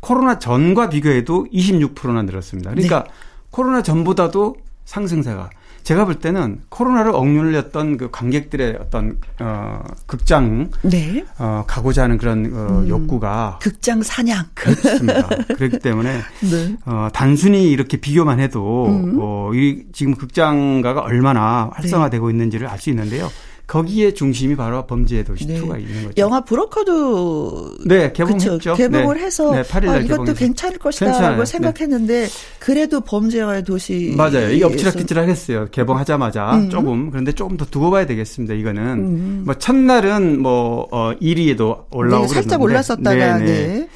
[0.00, 2.70] 코로나 전과 비교해도 26%나 늘었습니다.
[2.70, 3.10] 그러니까 네.
[3.50, 5.50] 코로나 전보다도 상승세가
[5.88, 11.24] 제가 볼 때는 코로나를 억눌렸던 그 관객들의 어떤 어 극장 네.
[11.38, 12.88] 어 가고자 하는 그런 어 음.
[12.90, 14.44] 욕구가 극장 사냥.
[14.52, 15.26] 그렇습니다.
[15.56, 16.18] 그렇기 때문에
[16.50, 16.76] 네.
[16.84, 19.16] 어, 단순히 이렇게 비교만 해도, 음.
[19.18, 23.30] 어, 이, 지금 극장가가 얼마나 활성화되고 있는지를 알 수 있는데요.
[23.68, 25.60] 거기에 중심이 바로 범죄의 도시 네.
[25.60, 26.14] 2가 있는 거죠.
[26.16, 28.52] 영화 브로커도 네, 개봉했죠.
[28.54, 29.22] 그쵸, 개봉을 네.
[29.24, 30.32] 해서 네, 8일 날 아, 이것도.
[30.34, 31.36] 괜찮을 것이다라고.
[31.36, 31.44] 네.
[31.44, 34.50] 생각했는데 그래도 범죄와의 도시 맞아요.
[34.50, 35.68] 이게 엎치락뒤치락 했어요.
[35.70, 36.70] 개봉하자마자 음.
[36.70, 37.10] 조금.
[37.10, 38.54] 그런데 조금 더 두고 봐야 되겠습니다.
[38.54, 38.82] 이거는.
[38.82, 39.42] 음.
[39.44, 42.26] 뭐, 첫날은 뭐, 어, 1위에도 올라오고.
[42.26, 42.62] 네, 살짝.
[42.62, 43.66] 올랐었다가 네, 네.
[43.66, 43.88] 네.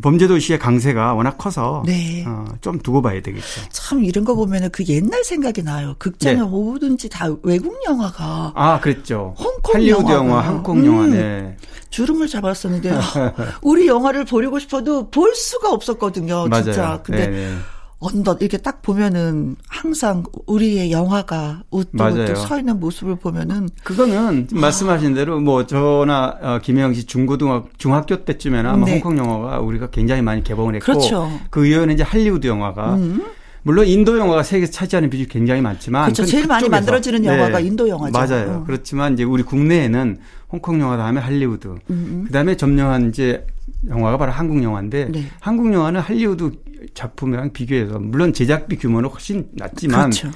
[0.00, 1.82] 범죄도시의 강세가 워낙 커서.
[1.84, 2.24] 네.
[2.26, 3.60] 어, 좀 두고 봐야 되겠죠.
[3.70, 5.94] 참 이런 거 보면은 그 옛날 생각이 나요.
[5.98, 6.40] 극장에 네.
[6.40, 9.34] 오든지 다 외국 영화가 아, 그랬죠.
[9.38, 10.10] 홍콩 할리우드.
[10.12, 11.10] 영화, 한국 영화, 음.
[11.10, 11.56] 네.
[11.90, 13.00] 주름을 잡았었는데 아,
[13.60, 16.46] 우리 영화를 보려고 싶어도 볼 수가 없었거든요.
[16.48, 16.64] 맞아요.
[16.64, 17.00] 진짜.
[17.02, 17.54] 근데 네네.
[18.02, 21.62] 언덧 이렇게 딱 보면은 항상 우리의 영화가.
[21.70, 27.68] 웃도 서 있는 모습을 보면은 그거는 지금 말씀하신 대로 뭐 저나 어, 김혜영 씨 중고등학
[27.78, 28.92] 중학교 때쯤에나 아마 네.
[28.94, 31.30] 홍콩 영화가 우리가 굉장히 많이 개봉을 했고 그렇죠.
[31.50, 33.22] 그 이후에는 이제 할리우드 영화가 음.
[33.62, 36.22] 물론 인도 영화가 세계에서 차지하는 비중이 굉장히 많지만 그렇죠.
[36.22, 36.68] 그건 제일 많이.
[36.68, 38.12] 만들어지는 영화가 인도 영화죠.
[38.12, 38.50] 맞아요.
[38.50, 38.64] 어.
[38.66, 40.18] 그렇지만 이제 우리 국내에는
[40.50, 42.24] 홍콩 영화 다음에 할리우드, 음.
[42.26, 43.46] 그다음에 점령한 이제
[43.88, 45.26] 영화가 바로 한국 영화인데 네.
[45.40, 46.50] 한국 영화는 할리우드
[46.94, 50.30] 작품이랑 비교해서 물론 제작비 규모는 훨씬 낮지만 그렇죠.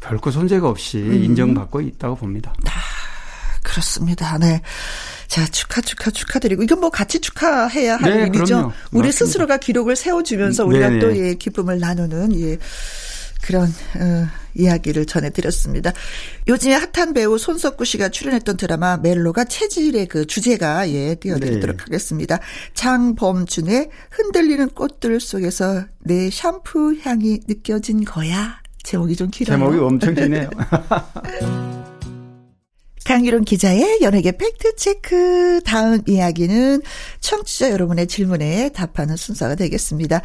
[0.00, 1.24] 결코 손재가 없이 음.
[1.24, 2.54] 인정받고 있다고 봅니다.
[3.62, 4.38] 그렇습니다.
[4.38, 4.62] 네.
[5.26, 6.62] 자, 축하, 축하, 축하드리고.
[6.62, 8.44] 이건 뭐 같이 축하해야 할 네, 일이죠.
[8.44, 8.72] 그럼요.
[8.92, 9.12] 우리 맞습니다.
[9.12, 11.00] 스스로가 기록을 세워주면서 우리가 네네.
[11.00, 12.58] 또 예, 기쁨을 나누는 예,
[13.46, 15.92] 그런, 어, 이야기를 전해드렸습니다.
[16.48, 21.82] 요즘에 핫한 배우 손석구 씨가 출연했던 드라마 멜로가 체질의 그 주제가 예, 띄워드리도록 네.
[21.84, 22.40] 하겠습니다.
[22.74, 28.60] 장범준의 흔들리는 꽃들 속에서 내 샴푸 향이 느껴진 거야.
[28.82, 29.58] 제목이 좀 길어요.
[29.58, 30.50] 제목이 엄청 기네요.
[33.06, 35.60] 강유론 기자의 연예계 팩트체크.
[35.64, 36.82] 다음 이야기는
[37.20, 40.22] 청취자 여러분의 질문에 답하는 순서가 되겠습니다.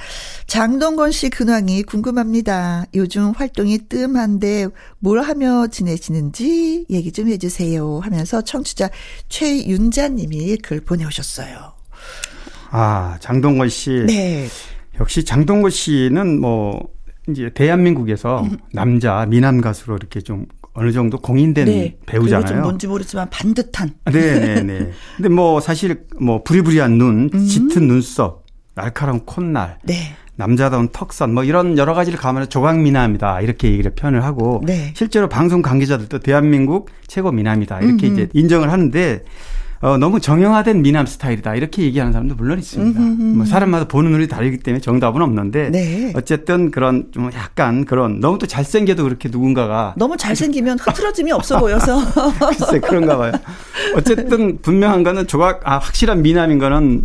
[0.47, 2.85] 장동건 씨 근황이 궁금합니다.
[2.95, 8.89] 요즘 활동이 뜸한데 뭘 하며 지내시는지 얘기 좀 해주세요 하면서 청취자
[9.29, 11.73] 최윤자님이 글 보내오셨어요.
[12.71, 13.91] 아, 장동건 씨.
[14.07, 14.47] 네.
[14.99, 16.89] 역시 장동건 씨는 뭐
[17.29, 21.97] 이제 대한민국에서 남자 미남 가수로 이렇게 좀 어느 정도 공인된 네.
[22.05, 22.63] 그리고 좀 배우잖아요.
[22.63, 23.93] 뭔지 모르지만 반듯한.
[24.05, 24.91] 네, 네, 네.
[25.17, 27.45] 근데 뭐 사실 뭐 부리부리한 눈, 음.
[27.45, 30.15] 짙은 눈썹, 날카로운 콧날, 네.
[30.35, 34.91] 남자다운 턱선 뭐 이런 여러 가지를 감안해 조각 미남이다 이렇게 얘기를 표현을 하고 네.
[34.95, 38.13] 실제로 방송 관계자들도 대한민국 최고 미남이다 이렇게 음음.
[38.13, 39.23] 이제 인정을 하는데
[39.81, 41.55] 어, 너무 정형화된 미남 스타일이다.
[41.55, 42.99] 이렇게 얘기하는 사람도 물론 있습니다.
[42.99, 46.13] 뭐 사람마다 보는 눈이 다르기 때문에 정답은 없는데 네.
[46.15, 51.99] 어쨌든 그런 좀 약간 그런 너무 또 잘생겨도 그렇게 누군가가 너무 잘생기면 흐트러짐이 없어 보여서.
[52.59, 53.31] 글쎄 그런가 봐요.
[53.95, 57.03] 어쨌든 분명한 거는 조각 아 확실한 미남인 거는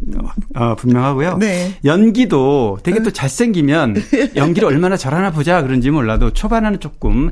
[0.55, 1.39] 어, 분명하고요.
[1.39, 1.75] 네.
[1.85, 3.97] 연기도 되게 또 잘생기면
[4.37, 7.31] 연기를 얼마나 잘하나 보자 그런지 몰라도 초반에는 조금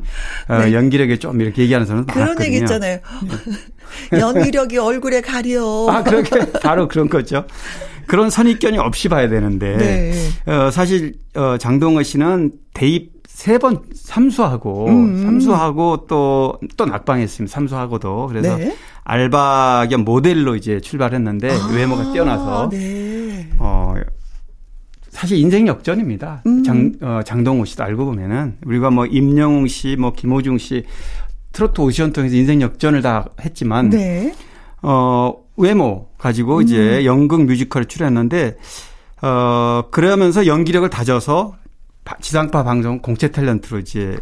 [0.49, 0.73] 어, 네.
[0.73, 2.47] 연기력에 좀 이렇게 얘기하는 사람은 그런 많았거든요.
[2.47, 2.99] 얘기 있잖아요.
[4.13, 5.87] 연기력이 얼굴에 가려.
[5.89, 7.45] 아, 그렇게 바로 그런 거죠.
[8.07, 10.53] 그런 선입견이 없이 봐야 되는데 네.
[10.53, 15.23] 어, 사실 어, 장동건 씨는 대입 세 번 삼수하고 음.
[15.23, 17.53] 삼수하고 또또 낙방했습니다.
[17.53, 18.77] 삼수하고도 그래서 네.
[19.03, 23.49] 알바 겸 모델로 이제 출발했는데 아, 외모가 뛰어나서 네.
[23.59, 23.95] 어
[25.11, 26.43] 사실 인생 역전입니다.
[26.47, 26.63] 음.
[26.63, 30.85] 장 어, 장동호 씨도 알고 보면은 우리가 뭐 임영웅 씨, 뭐 김호중 씨
[31.55, 34.35] 트로트 오디션 통해서 인생 역전을 다 했지만 네.
[34.83, 37.05] 어, 외모 가지고 이제 음.
[37.05, 38.57] 연극 뮤지컬에 출연했는데,
[39.23, 41.55] 어, 그러면서 연기력을 다져서
[42.05, 44.19] 바- 지상파 방송 공채 탤런트로 이제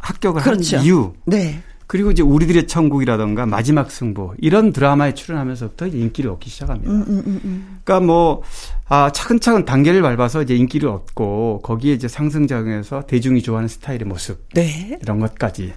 [0.00, 0.76] 합격을 그렇죠.
[0.78, 1.12] 한 이유.
[1.24, 1.62] 네.
[1.86, 6.90] 그리고 이제 우리들의 천국이라던가 마지막 승부 이런 드라마에 출연하면서부터 인기를 얻기 시작합니다.
[6.90, 7.80] 음, 음, 음, 음.
[7.84, 8.42] 그러니까 뭐,
[8.88, 14.98] 아, 차근차근 단계를 밟아서 이제 인기를 얻고 거기에 이제 상승작용해서 대중이 좋아하는 스타일의 모습 네.
[15.02, 15.72] 이런 것까지.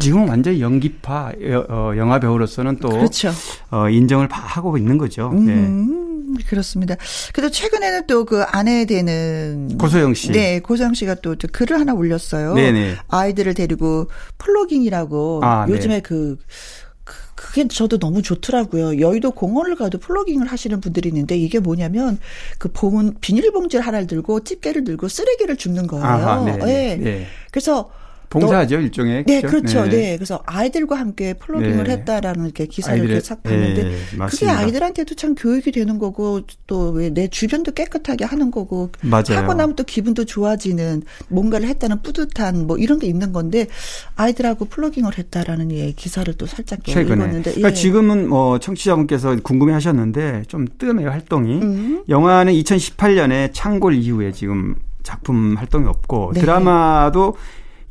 [0.00, 3.30] 지금은 완전히 연기파 여- 어, 영화 배우로서는 또 그렇죠.
[3.70, 5.30] 어, 인정을 바- 하고 있는 거죠.
[5.32, 5.52] 네.
[5.54, 6.96] 음, 그렇습니다.
[7.32, 10.32] 그래도 최근에는 또 그 아내 되는 고소영 씨.
[10.32, 12.54] 네, 고소영 씨가 또저 글을 하나 올렸어요.
[12.54, 12.96] 네네.
[13.08, 14.08] 아이들을 데리고
[14.38, 15.72] 플로깅이라고 아, 네.
[15.72, 16.36] 요즘에 그
[17.04, 18.98] 그- 그게 저도 너무 좋더라고요.
[18.98, 22.18] 여의도 공원을 가도 플로깅을 하시는 분들이 있는데 이게 뭐냐면
[22.58, 26.04] 그 봉은 비닐봉지를 하나를 들고 집게를 들고 쓰레기를 줍는 거예요.
[26.04, 26.58] 아하, 네.
[26.66, 26.96] 예.
[26.96, 27.26] 네.
[27.52, 27.90] 그래서
[28.40, 29.24] 봉사하죠, 일종의.
[29.24, 29.48] 네, 그죠?
[29.48, 29.84] 그렇죠.
[29.88, 30.16] 네.
[30.16, 31.90] 그래서 아이들과 함께 플로깅을 네.
[31.92, 33.96] 했다라는 이렇게 기사를 아이들의- 이렇게 싹 봤는데 네,
[34.30, 34.48] 그게.
[34.48, 39.24] 아이들한테도 참 교육이 되는 거고 또왜내 주변도 깨끗하게 하는 거고 맞아요.
[39.38, 43.66] 하고 나면 또 기분도 좋아지는 뭔가를 했다는 뿌듯한 뭐 이런 게 있는 건데
[44.16, 47.14] 아이들하고 플로깅을 했다라는 예, 기사를 또 살짝 또 최근에.
[47.16, 47.74] 읽었는데 그러니까 예.
[47.74, 51.60] 지금은 뭐 청취자분께서 궁금해 하셨는데 좀 뜨네요, 활동이.
[51.62, 52.04] 음.
[52.08, 56.40] 영화는 2018년에 창골 이후에 지금 작품 활동이 없고 네.
[56.40, 57.36] 드라마도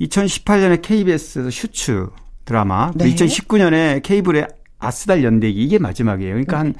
[0.01, 2.07] 2018년에 KBS 슈츠
[2.43, 3.05] 드라마, 네.
[3.13, 4.47] 2019년에 케이블의
[4.79, 6.33] 아스달 연대기 이게 마지막이에요.
[6.33, 6.75] 그러니까 한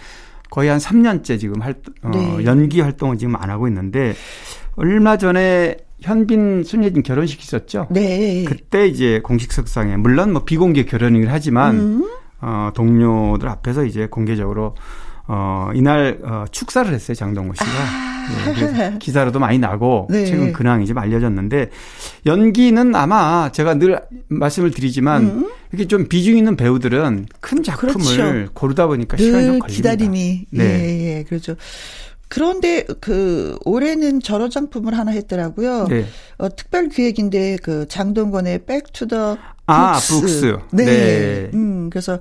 [0.50, 2.46] 거의 한 3년째 지금 활, 어, 네.
[2.46, 4.14] 연기 활동을 지금 안 하고 있는데
[4.76, 7.88] 얼마 전에 현빈 손예진 결혼식 있었죠.
[7.90, 8.44] 네.
[8.46, 12.10] 그때 이제 공식 석상에 물론 뭐 비공개 결혼이긴 하지만 음.
[12.42, 14.76] 어 동료들 앞에서 이제 공개적으로
[15.28, 20.14] 어 이날 어 축사를 했어요 장동건 씨가 네, 그래서 기사로도 많이 나고 아.
[20.14, 20.26] 네.
[20.26, 21.70] 최근 근황이 좀 알려졌는데
[22.26, 28.18] 연기는 아마 제가 늘 말씀을 드리지만 이렇게 좀 비중 있는 배우들은 큰 작품을 음.
[28.18, 28.52] 그렇죠.
[28.54, 29.92] 고르다 보니까 시간이 좀늘 걸립니다.
[29.92, 30.64] 기다림이 네.
[30.64, 31.56] 예, 예, 그렇죠.
[32.28, 35.88] 그런데 그 올해는 저런 작품을 하나 했더라고요.
[35.88, 36.06] 네.
[36.38, 39.38] 어, 특별 기획인데 그 장동건의 Back to the
[39.68, 40.20] 아, Books.
[40.20, 40.58] Books.
[40.72, 40.86] 네.
[40.86, 41.52] 네.
[41.54, 42.20] 음, 그래서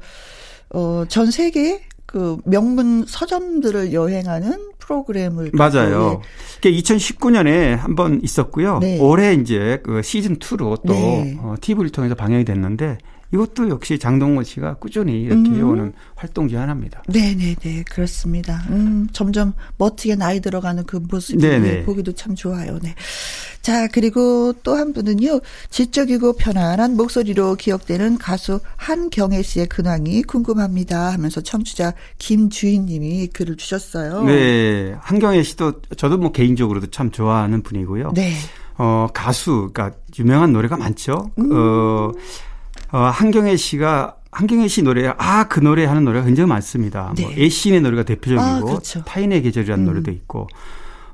[0.71, 1.81] 어, 전 세계
[2.15, 6.23] 그 명문 서점들을 여행하는 프로그램을 맞아요.
[6.55, 8.79] 그게 2019년에 한 번 있었고요.
[8.79, 9.01] 네.
[9.01, 11.37] 올해 이제 그 시즌 2로 또 네.
[11.41, 12.99] 어, TV를 통해서 방영이 됐는데
[13.35, 15.57] 이것도 역시 장동건 씨가 꾸준히 이렇게 음.
[15.57, 17.03] 해오는 활동 중 하나입니다.
[17.09, 18.63] 네네네 그렇습니다.
[18.71, 21.83] 음 점점 멋지게 나이 들어가는 그 모습이 네네.
[21.83, 22.79] 보기도 참 좋아요.
[22.81, 22.95] 네.
[23.61, 31.41] 자 그리고 또 한 분은요 지적이고 편안한 목소리로 기억되는 가수 한경애 씨의 근황이 궁금합니다 하면서
[31.41, 34.25] 청취자 김주인 님이 글을 주셨어요.
[34.25, 34.95] 네.
[35.01, 38.13] 한경애 씨도 저도 뭐 개인적으로도 참 좋아하는 분이고요.
[38.15, 38.33] 네.
[38.77, 41.31] 어, 가수, 그러니까 유명한 노래가 많죠.
[41.39, 41.51] 음.
[41.53, 42.11] 어,
[42.95, 47.13] 어, 한경애 씨가 한경애 씨 노래, 아, 그 노래 하는 노래가 굉장히 많습니다.
[47.21, 47.45] 뭐, 네.
[47.45, 49.03] 애신의 노래가 대표적이고, 아, 그렇죠.
[49.05, 49.87] 타인의 계절이라는 음.
[49.87, 50.47] 노래도 있고,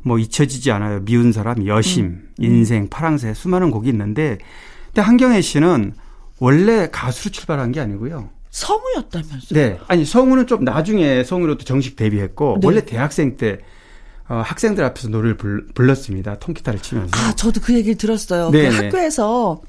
[0.03, 1.01] 뭐, 잊혀지지 않아요.
[1.01, 2.29] 미운 사람, 여심, 음.
[2.39, 4.37] 인생, 파랑새, 수많은 곡이 있는데,
[4.89, 5.95] 근데 한경애 씨는
[6.39, 8.29] 원래 가수로 출발한 게 아니고요.
[8.51, 9.55] 성우였다면서요?
[9.55, 9.79] 네.
[9.89, 12.67] 아니, 성우는 좀 나중에 성우로 또 정식 데뷔했고, 네.
[12.67, 13.59] 원래 대학생 때,
[14.29, 16.39] 어, 학생들 앞에서 노래를 불, 불렀습니다.
[16.39, 17.11] 통기타를 치면서.
[17.17, 18.51] 아 저도 그 얘기를 들었어요.
[18.51, 18.69] 네네.
[18.69, 19.61] 그 학교에서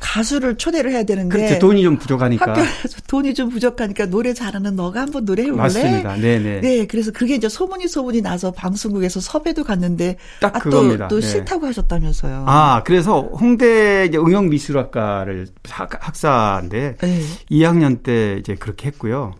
[0.00, 1.58] 가수를 초대를 해야 되는데 그렇죠.
[1.58, 2.50] 돈이 좀 부족하니까.
[2.50, 5.62] 학교에서 돈이 좀 부족하니까 노래 잘하는 너가 한번 노래 해 볼래?
[5.62, 6.16] 맞습니다.
[6.16, 6.60] 네네.
[6.60, 11.08] 네, 그래서 그게 이제 소문이 소문이 나서 방송국에서 섭외도 갔는데 딱 아, 그겁니다.
[11.08, 11.26] 또, 또 네.
[11.26, 12.44] 싫다고 하셨다면서요.
[12.46, 17.20] 아, 그래서 홍대 이제 응용미술학과를 학- 학사인데 네.
[17.50, 19.32] 2학년 때 이제 그렇게 했고요.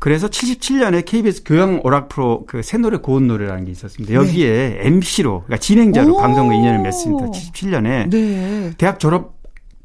[0.00, 4.14] 그래서 77년에 KBS 교양 오락 프로 그 새 노래 고운 노래라는 게 있었습니다.
[4.14, 6.18] 여기에 MC로 그러니까 진행자로 오.
[6.20, 7.26] 방송국 2년을 맺습니다.
[7.32, 8.72] 77년에 네.
[8.78, 9.37] 대학 졸업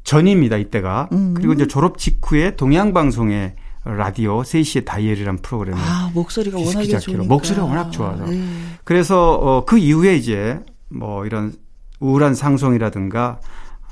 [0.04, 0.56] 전입니다.
[0.58, 1.08] 이때가.
[1.12, 1.34] 음.
[1.34, 7.00] 그리고 이제 졸업 직후에 동양 방송에 라디오 3시의 다이얼이라는 프로그램을 아, 목소리가 워낙에 자키로.
[7.00, 7.24] 좋으니까.
[7.24, 8.24] 목소리가 워낙 좋아서.
[8.24, 8.42] 네.
[8.84, 11.52] 그래서 어, 그 이후에 이제 뭐 이런
[12.00, 13.40] 우울한 상송이라든가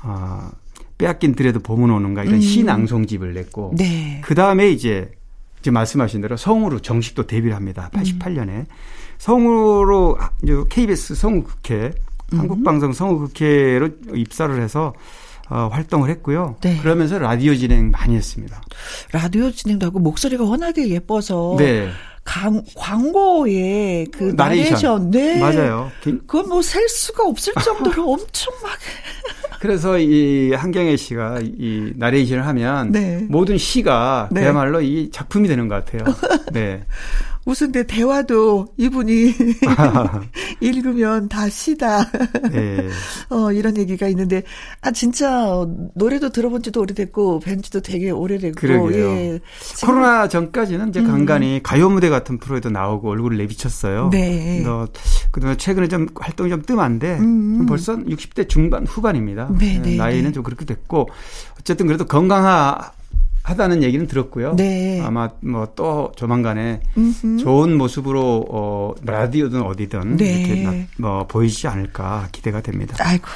[0.01, 0.51] 아
[0.97, 2.41] 빼앗긴 들에도 봄은 오는가 이런 음.
[2.41, 4.21] 시낭송집을 냈고 네.
[4.23, 5.11] 그 다음에 이제
[5.59, 7.89] 이제 말씀하신 대로 성우로 정식 또 데뷔를 합니다.
[7.95, 7.99] 음.
[8.01, 8.65] 88년에
[9.19, 11.93] 성우로 이제 KBS 성우극회
[12.33, 12.39] 음.
[12.39, 14.93] 한국방송 성우극회로 입사를 해서
[15.49, 16.55] 어, 활동을 했고요.
[16.61, 16.77] 네.
[16.81, 18.61] 그러면서 라디오 진행 많이 했습니다.
[19.11, 21.89] 라디오 진행도 하고 목소리가 워낙에 예뻐서 네,
[22.23, 25.11] 강, 광고에 그 나레이션, 나레이션.
[25.11, 25.39] 네.
[25.39, 25.91] 맞아요.
[26.01, 28.71] 그- 그건 뭐 셀 수가 없을 정도로 엄청 막
[29.59, 33.25] 그래서 이 한경애 씨가 이 나레이션을 하면 네.
[33.29, 34.41] 모든 시가 네.
[34.41, 36.03] 그야말로 이 작품이 되는 것 같아요.
[36.51, 36.83] 네.
[37.45, 39.33] 무슨 데 대화도 이분이
[40.61, 42.09] 읽으면 다 시다.
[42.51, 42.87] 네.
[43.29, 44.43] 어, 이런 얘기가 있는데,
[44.81, 49.05] 아, 진짜, 노래도 들어본 지도 오래됐고, 뵌 지도 되게 오래됐고, 그러게요.
[49.05, 49.39] 예.
[49.85, 54.05] 코로나 전까지는 이제 간간히 가요 무대 같은 프로에도 나오고 얼굴을 내비쳤어요.
[54.05, 54.09] 음.
[54.11, 54.63] 네.
[54.65, 54.87] 어,
[55.31, 57.57] 그다음에 최근에 좀 활동이 좀 뜸한데 음.
[57.57, 59.49] 좀 벌써 60대 중반 후반입니다.
[59.59, 60.31] 네, 네, 네, 나이는 네.
[60.31, 61.09] 좀 그렇게 됐고
[61.59, 62.91] 어쨌든 그래도 건강하
[63.43, 64.55] 하다는 얘기는 들었고요.
[64.55, 65.01] 네.
[65.01, 67.37] 아마 뭐 또 조만간에 음흠.
[67.37, 70.25] 좋은 모습으로 어 라디오든 어디든 네.
[70.25, 72.95] 이렇게 나, 뭐 보이지 않을까 기대가 됩니다.
[72.99, 73.27] 아이고,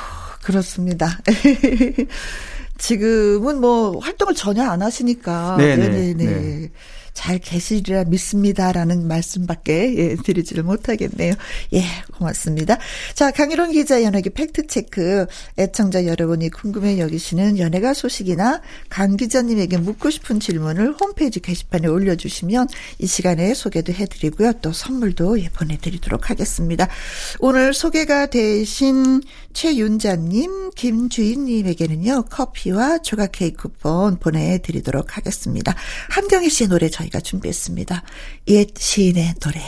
[0.44, 1.08] 그렇습니다.
[2.78, 6.26] 지금은 뭐 활동을 전혀 안 하시니까 네네, 네네네.
[6.26, 6.72] 네.
[7.18, 11.34] 잘 계시리라 믿습니다라는 말씀밖에 예, 드리지를 못하겠네요.
[11.74, 12.78] 예, 고맙습니다.
[13.16, 15.26] 자, 강일원 기자 연예계 팩트 체크.
[15.58, 22.68] 애청자 여러분이 궁금해 여기시는 연예가 소식이나 강 기자님에게 묻고 싶은 질문을 홈페이지 게시판에 올려주시면
[23.00, 24.54] 이 시간에 소개도 해드리고요.
[24.62, 26.88] 또 선물도 예, 보내드리도록 하겠습니다.
[27.40, 29.24] 오늘 소개가 되신
[29.58, 35.74] 최윤자님, 김주인님에게는요 커피와 조각 케이크 쿠폰 보내드리도록 하겠습니다.
[36.12, 38.04] 한경애 씨의 노래 저희가 준비했습니다.
[38.50, 39.60] 옛 시인의 노래.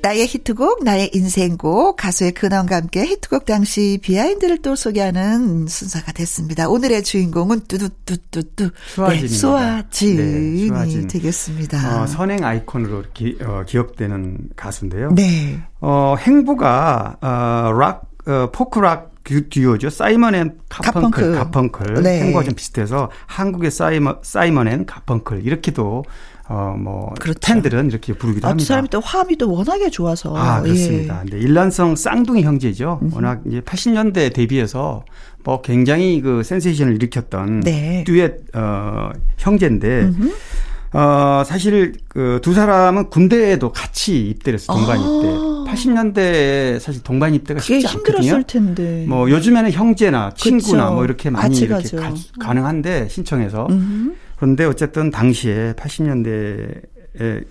[0.00, 6.70] 나의 히트곡, 나의 인생곡, 가수의 근황과 함께 히트곡 당시 비하인드를 또 소개하는 순서가 됐습니다.
[6.70, 8.70] 오늘의 주인공은 뚜두뚜뚜뚜.
[8.94, 9.20] 수와진입니다.
[9.20, 11.08] 네, 수와진이 네, 수와진.
[11.08, 12.02] 되겠습니다.
[12.02, 15.10] 어, 선행 아이콘으로 기, 어, 기억되는 가수인데요.
[15.14, 15.60] 네.
[15.82, 19.90] 어, 행보가 어, 락 어, 포크락 듀- 듀오죠.
[19.90, 21.32] 사이먼 앤 가펑클.
[21.32, 22.02] 가펑클.
[22.02, 22.20] 네.
[22.22, 26.04] 행보가 좀 비슷해서 한국의 사이먼, 사이먼 앤 가펑클 이렇게도
[26.48, 27.38] 어, 뭐 그렇죠.
[27.42, 28.66] 팬들은 이렇게 부르기도 아, 두 합니다.
[28.66, 30.36] 사람이 또 화음이 또 워낙에 좋아서.
[30.36, 31.22] 아, 그렇습니다.
[31.24, 31.30] 예.
[31.30, 32.98] 근데 일란성 쌍둥이 형제죠.
[33.12, 35.04] 워낙 이제 80년대 데뷔해서
[35.44, 38.02] 뭐 굉장히 그 센세이션을 일으켰던 네.
[38.04, 40.10] 듀엣 어 형제인데
[40.92, 44.76] 어 사실 그 두 사람은 군대에도 같이 입대를 했어요.
[44.76, 45.00] 동반 아.
[45.00, 45.50] 입대.
[45.70, 48.16] 80년대에 사실 동반 입대가 쉽지 않거든요.
[48.18, 49.04] 힘들었을 텐데.
[49.08, 50.94] 뭐 요즘에는 형제나 친구나 그쵸.
[50.94, 51.96] 뭐 이렇게 많이 이렇게.
[51.96, 54.16] 가, 가능한데 신청해서 음.
[54.36, 57.44] 그런데 어쨌든 당시에 80년대에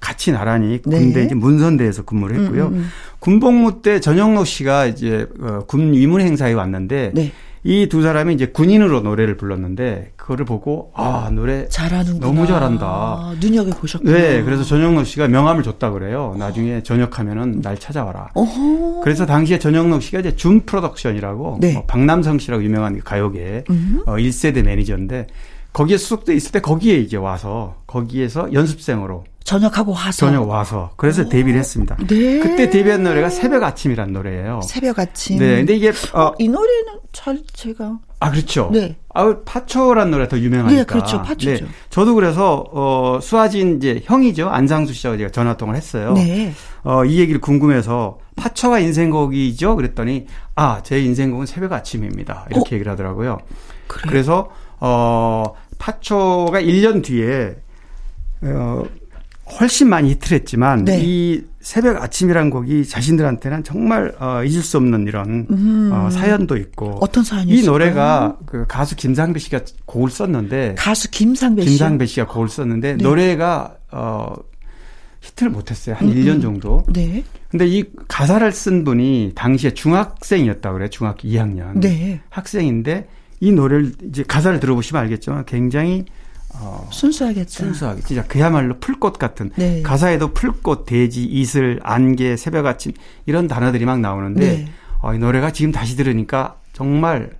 [0.00, 0.98] 같이 나란히 네.
[0.98, 2.68] 군대 이제 문선대에서 근무를 했고요.
[2.68, 2.88] 음, 음, 음.
[3.18, 7.32] 군복무 때 전영록 씨가 이제 어, 군 위문 행사에 왔는데 네.
[7.62, 12.26] 이 두 사람이 이제 군인으로 노래를 불렀는데 그거를 보고 아 노래 잘하는구나.
[12.26, 13.34] 너무 잘한다.
[13.40, 14.12] 눈여겨 보셨구나.
[14.16, 16.34] 네 그래서 전영록 씨가 명함을 줬다 그래요.
[16.38, 18.28] 나중에 전역하면은 날 찾아와라.
[18.34, 19.00] 어허.
[19.04, 21.76] 그래서 당시에 전영록 씨가 이제 준 프로덕션이라고 네.
[21.76, 24.02] 어, 박남성 씨라고 유명한 가요계 음.
[24.06, 25.26] 어, 1세대 매니저인데
[25.74, 30.26] 거기에 수속돼 있을 때 거기에 이제 와서 거기에서 연습생으로 전역하고 와서.
[30.26, 31.96] 전역 와서 그래서 데뷔를 했습니다.
[32.08, 32.38] 네.
[32.40, 34.60] 그때 데뷔한 노래가 새벽 아침이라는 노래예요.
[34.62, 35.38] 새벽 아침.
[35.38, 37.98] 네, 근데 이게 어, 이 노래는 잘 제가.
[38.20, 38.70] 아 그렇죠.
[38.72, 38.96] 네.
[39.14, 40.78] 아 파초란 노래 더 유명하니까.
[40.78, 41.22] 네, 그렇죠.
[41.22, 41.66] 파초죠.
[41.88, 46.12] 저도 그래서 어 수아진 이제 형이죠 안상수 씨하고 제가 전화 통화를 했어요.
[46.12, 46.52] 네.
[46.84, 49.74] 어, 이 얘기를 궁금해서 파초가 인생곡이죠?
[49.76, 52.46] 그랬더니 아, 제 인생곡은 새벽 아침입니다.
[52.50, 53.32] 이렇게 얘기를 하더라고요.
[53.32, 53.38] 어?
[53.86, 54.06] 그래요?
[54.08, 57.56] 그래서 어, 파초가 1년 뒤에
[58.42, 58.84] 어,
[59.58, 61.00] 훨씬 많이 히트를 했지만 네.
[61.02, 65.90] 이 새벽 아침이란 곡이 자신들한테는 정말 어, 잊을 수 없는 이런 음.
[65.92, 67.62] 어, 사연도 있고 어떤 사연이 이?
[67.62, 71.68] 노래가 그 가수 김상배 씨가 곡을 썼는데 가수 김상배 씨.
[71.68, 73.02] 김상배 씨가 곡을 썼는데 네.
[73.02, 74.34] 노래가 어
[75.20, 76.84] 히트를 못했어요 한 1년 정도.
[76.92, 77.22] 네.
[77.50, 80.88] 근데 이 가사를 쓴 분이 당시에 중학생이었다고 그래요.
[80.88, 81.78] 중학교 2학년.
[81.78, 82.20] 네.
[82.30, 83.08] 학생인데
[83.40, 86.04] 이 노래를 이제 가사를 들어보시면 알겠지만 굉장히
[86.60, 87.64] 어 순수하겠죠.
[87.64, 89.82] 순수하게 진짜 그야말로 풀꽃 같은 네.
[89.82, 92.92] 가사에도 풀꽃, 대지, 이슬, 안개, 새벽 아침
[93.26, 94.68] 이런 단어들이 막 나오는데 네.
[95.02, 97.30] 어, 이 노래가 지금 다시 들으니까 정말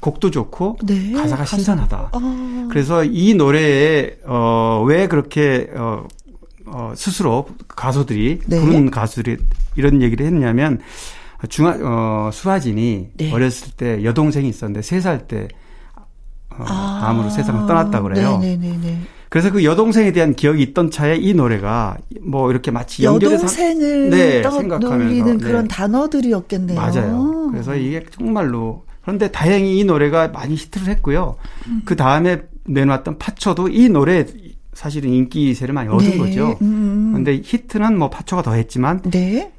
[0.00, 1.12] 곡도 좋고 네.
[1.12, 1.56] 가사가 가사.
[1.56, 2.10] 신선하다.
[2.12, 2.68] 아.
[2.70, 6.06] 그래서 이 노래에 어 왜 그렇게 어,
[6.66, 8.60] 어 스스로 가수들이 네.
[8.60, 9.38] 부른 가수들이
[9.74, 10.80] 이런 얘기를 했냐면
[11.48, 13.32] 중학 어 수아진이 네.
[13.32, 15.48] 어렸을 때 여동생이 있었는데 세살때 어,
[16.66, 17.00] 아.
[17.08, 18.38] 암으로 세상을 떠났다 그래요.
[18.38, 19.00] 네네네네.
[19.28, 24.42] 그래서 그 여동생에 대한 기억이 있던 차에 이 노래가 뭐 이렇게 마치 연결해서 여동생을 네,
[24.42, 25.68] 떠올리는 생각하면서, 그런 네.
[25.68, 26.80] 단어들이었겠네요.
[26.80, 27.48] 맞아요.
[27.50, 31.36] 그래서 이게 정말로 그런데 다행히 이 노래가 많이 히트를 했고요.
[31.66, 31.82] 음.
[31.84, 34.26] 그 다음에 내놓았던 파초도 이 노래
[34.72, 36.18] 사실은 인기세를 많이 얻은 네.
[36.18, 36.56] 거죠.
[36.62, 37.10] 음.
[37.12, 39.52] 그런데 히트는 뭐 파초가 더 했지만 네.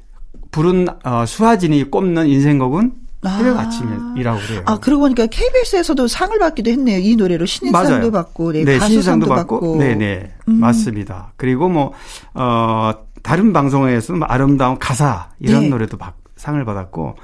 [0.50, 3.09] 부른 어, 수하진이 꼽는 인생곡은 아.
[3.22, 4.62] 새벽 아침이라고 그래요.
[4.64, 6.98] 아, 그러고 보니까 KBS에서도 상을 받기도 했네요.
[6.98, 8.10] 이 노래로 신인상도 맞아요.
[8.10, 9.60] 받고, 네, 네, 신인상도 받고.
[9.60, 10.54] 받고, 네네 음.
[10.54, 11.32] 맞습니다.
[11.36, 11.92] 그리고 뭐
[12.34, 12.92] 어,
[13.22, 15.68] 다른 방송에서는 뭐 아름다운 가사 이런 네.
[15.68, 17.16] 노래도 받- 상을 받았고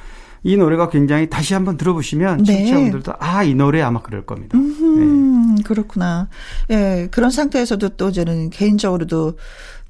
[0.43, 2.59] 이 노래가 굉장히 다시 한번 들어보시면 네.
[2.59, 4.59] 청취자분들도 아이 노래 아마 그럴 겁니다.
[4.59, 4.63] 네.
[4.65, 6.29] 음, 그렇구나.
[6.71, 9.39] 예, 그런 상태에서도 또 저는 개인적으로도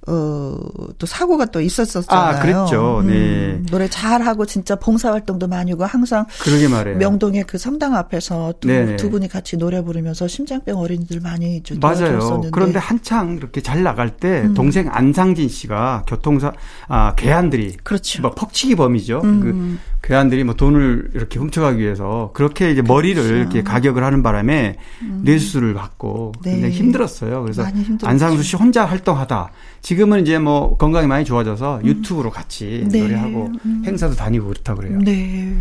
[0.09, 0.57] 어,
[0.99, 2.37] 또 사고가 또 있었었잖아요.
[2.37, 3.03] 아, 그랬죠.
[3.05, 3.13] 네.
[3.13, 6.97] 음, 노래 잘하고 진짜 봉사활동도 많이 하고 항상 그러게 말해요.
[6.99, 8.97] 명동의 그 성당 앞에서 두, 네네.
[8.97, 12.41] 두 분이 같이 노래 부르면서 심장병 어린이들 많이 좀 맞아요.
[12.53, 14.55] 그런데 한창 이렇게 잘 나갈 때 음.
[14.55, 16.53] 동생 안상진 씨가 교통사
[16.87, 18.23] 아 괴한들이 그렇죠.
[18.23, 19.23] 뭐 퍽치기 범이죠.
[19.25, 19.41] 음.
[19.41, 23.37] 그 괴한들이 뭐 돈을 이렇게 훔쳐가기 위해서 그렇게 이제 머리를 그렇죠.
[23.37, 24.77] 이렇게 가격을 하는 바람에
[25.23, 26.53] 뇌수술을 받고 네.
[26.53, 27.43] 굉장히 힘들었어요.
[27.43, 27.65] 그래서.
[28.05, 29.51] 안상수 씨 혼자 활동하다
[29.83, 33.03] 지금은 이제 뭐 건강이 많이 좋아져서 유튜브로 같이 네.
[33.03, 33.51] 노래하고
[33.85, 35.01] 행사도 다니고 그렇다고 그래요.
[35.01, 35.53] 네.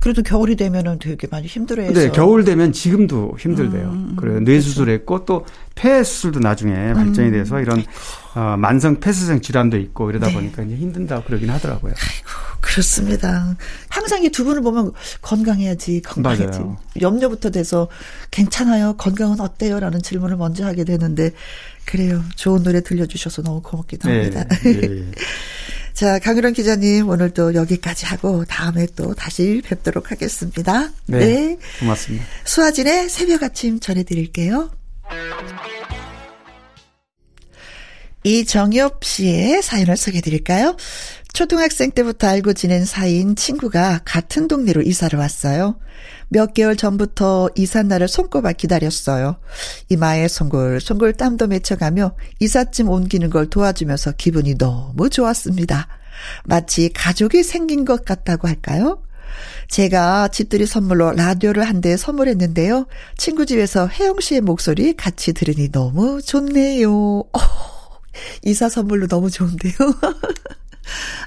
[0.00, 1.94] 그래도 겨울이 되면은 되게 많이 힘들어해서.
[1.94, 3.88] 네, 겨울 되면 지금도 힘들대요.
[3.88, 4.40] 음, 그래요.
[4.40, 5.46] 뇌 수술했고 또
[5.78, 6.94] 폐 수술도 나중에 음.
[6.94, 7.84] 발전이 돼서 이런
[8.34, 10.34] 어, 만성 폐쇄성 질환도 있고 이러다 네.
[10.34, 11.94] 보니까 이제 힘든다고 그러긴 하더라고요.
[12.60, 13.56] 그렇습니다.
[13.88, 16.58] 항상 이 두 분을 보면 건강해야지, 건강해야지.
[16.58, 16.76] 맞아요.
[17.00, 17.88] 염려부터 돼서
[18.30, 19.78] 괜찮아요, 건강은 어때요?
[19.80, 21.30] 라는 질문을 먼저 하게 되는데,
[21.86, 22.22] 그래요.
[22.36, 24.44] 좋은 노래 들려주셔서 너무 고맙기도 합니다.
[24.66, 25.10] 예.
[25.94, 30.90] 자, 강유란 기자님, 오늘도 여기까지 하고, 다음에 또 다시 뵙도록 하겠습니다.
[31.06, 31.18] 네.
[31.18, 31.58] 네.
[31.80, 32.24] 고맙습니다.
[32.44, 34.70] 수아진의 새벽 아침 전해드릴게요.
[38.24, 40.76] 이정엽 씨의 사연을 소개해 드릴까요?
[41.32, 45.78] 초등학생 때부터 알고 지낸 사이인 친구가 같은 동네로 이사를 왔어요.
[46.28, 49.38] 몇 개월 전부터 이삿 날을 손꼽아 기다렸어요.
[49.88, 55.86] 이마에 송골송골 땀도 맺혀가며 이삿짐 옮기는 걸 도와주면서 기분이 너무 좋았습니다.
[56.44, 59.02] 마치 가족이 생긴 것 같다고 할까요?
[59.68, 62.86] 제가 집들이 선물로 라디오를 한 대 선물했는데요.
[63.16, 66.90] 친구 집에서 혜영 씨의 목소리 같이 들으니 너무 좋네요.
[67.32, 67.38] 어,
[68.42, 69.74] 이사 선물로 너무 좋은데요.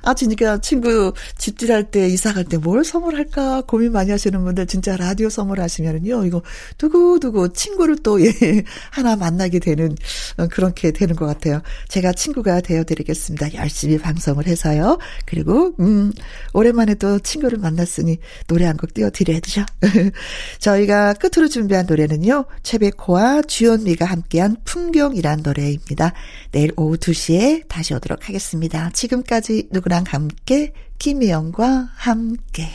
[0.03, 4.97] 아, 진짜 친구 집질할 때, 이사 갈 때 뭘 선물할까 고민 많이 하시는 분들 진짜
[4.97, 6.41] 라디오 선물하시면은요, 이거
[6.77, 8.31] 두고두고 친구를 또, 예,
[8.91, 9.95] 하나 만나게 되는,
[10.37, 11.61] 어, 그렇게 되는 것 같아요.
[11.87, 13.53] 제가 친구가 되어드리겠습니다.
[13.55, 14.97] 열심히 방송을 해서요.
[15.25, 16.11] 그리고, 음,
[16.53, 19.63] 오랜만에 또 친구를 만났으니 노래 한 곡 띄워드려야죠.
[20.59, 26.13] 저희가 끝으로 준비한 노래는요, 최백호와 주현미가 함께한 풍경이란 노래입니다.
[26.51, 28.89] 내일 오후 2시에 다시 오도록 하겠습니다.
[28.93, 32.67] 지금까지 누구랑 함께, 김혜영과 함께.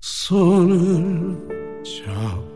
[0.00, 2.47] 손을 잡고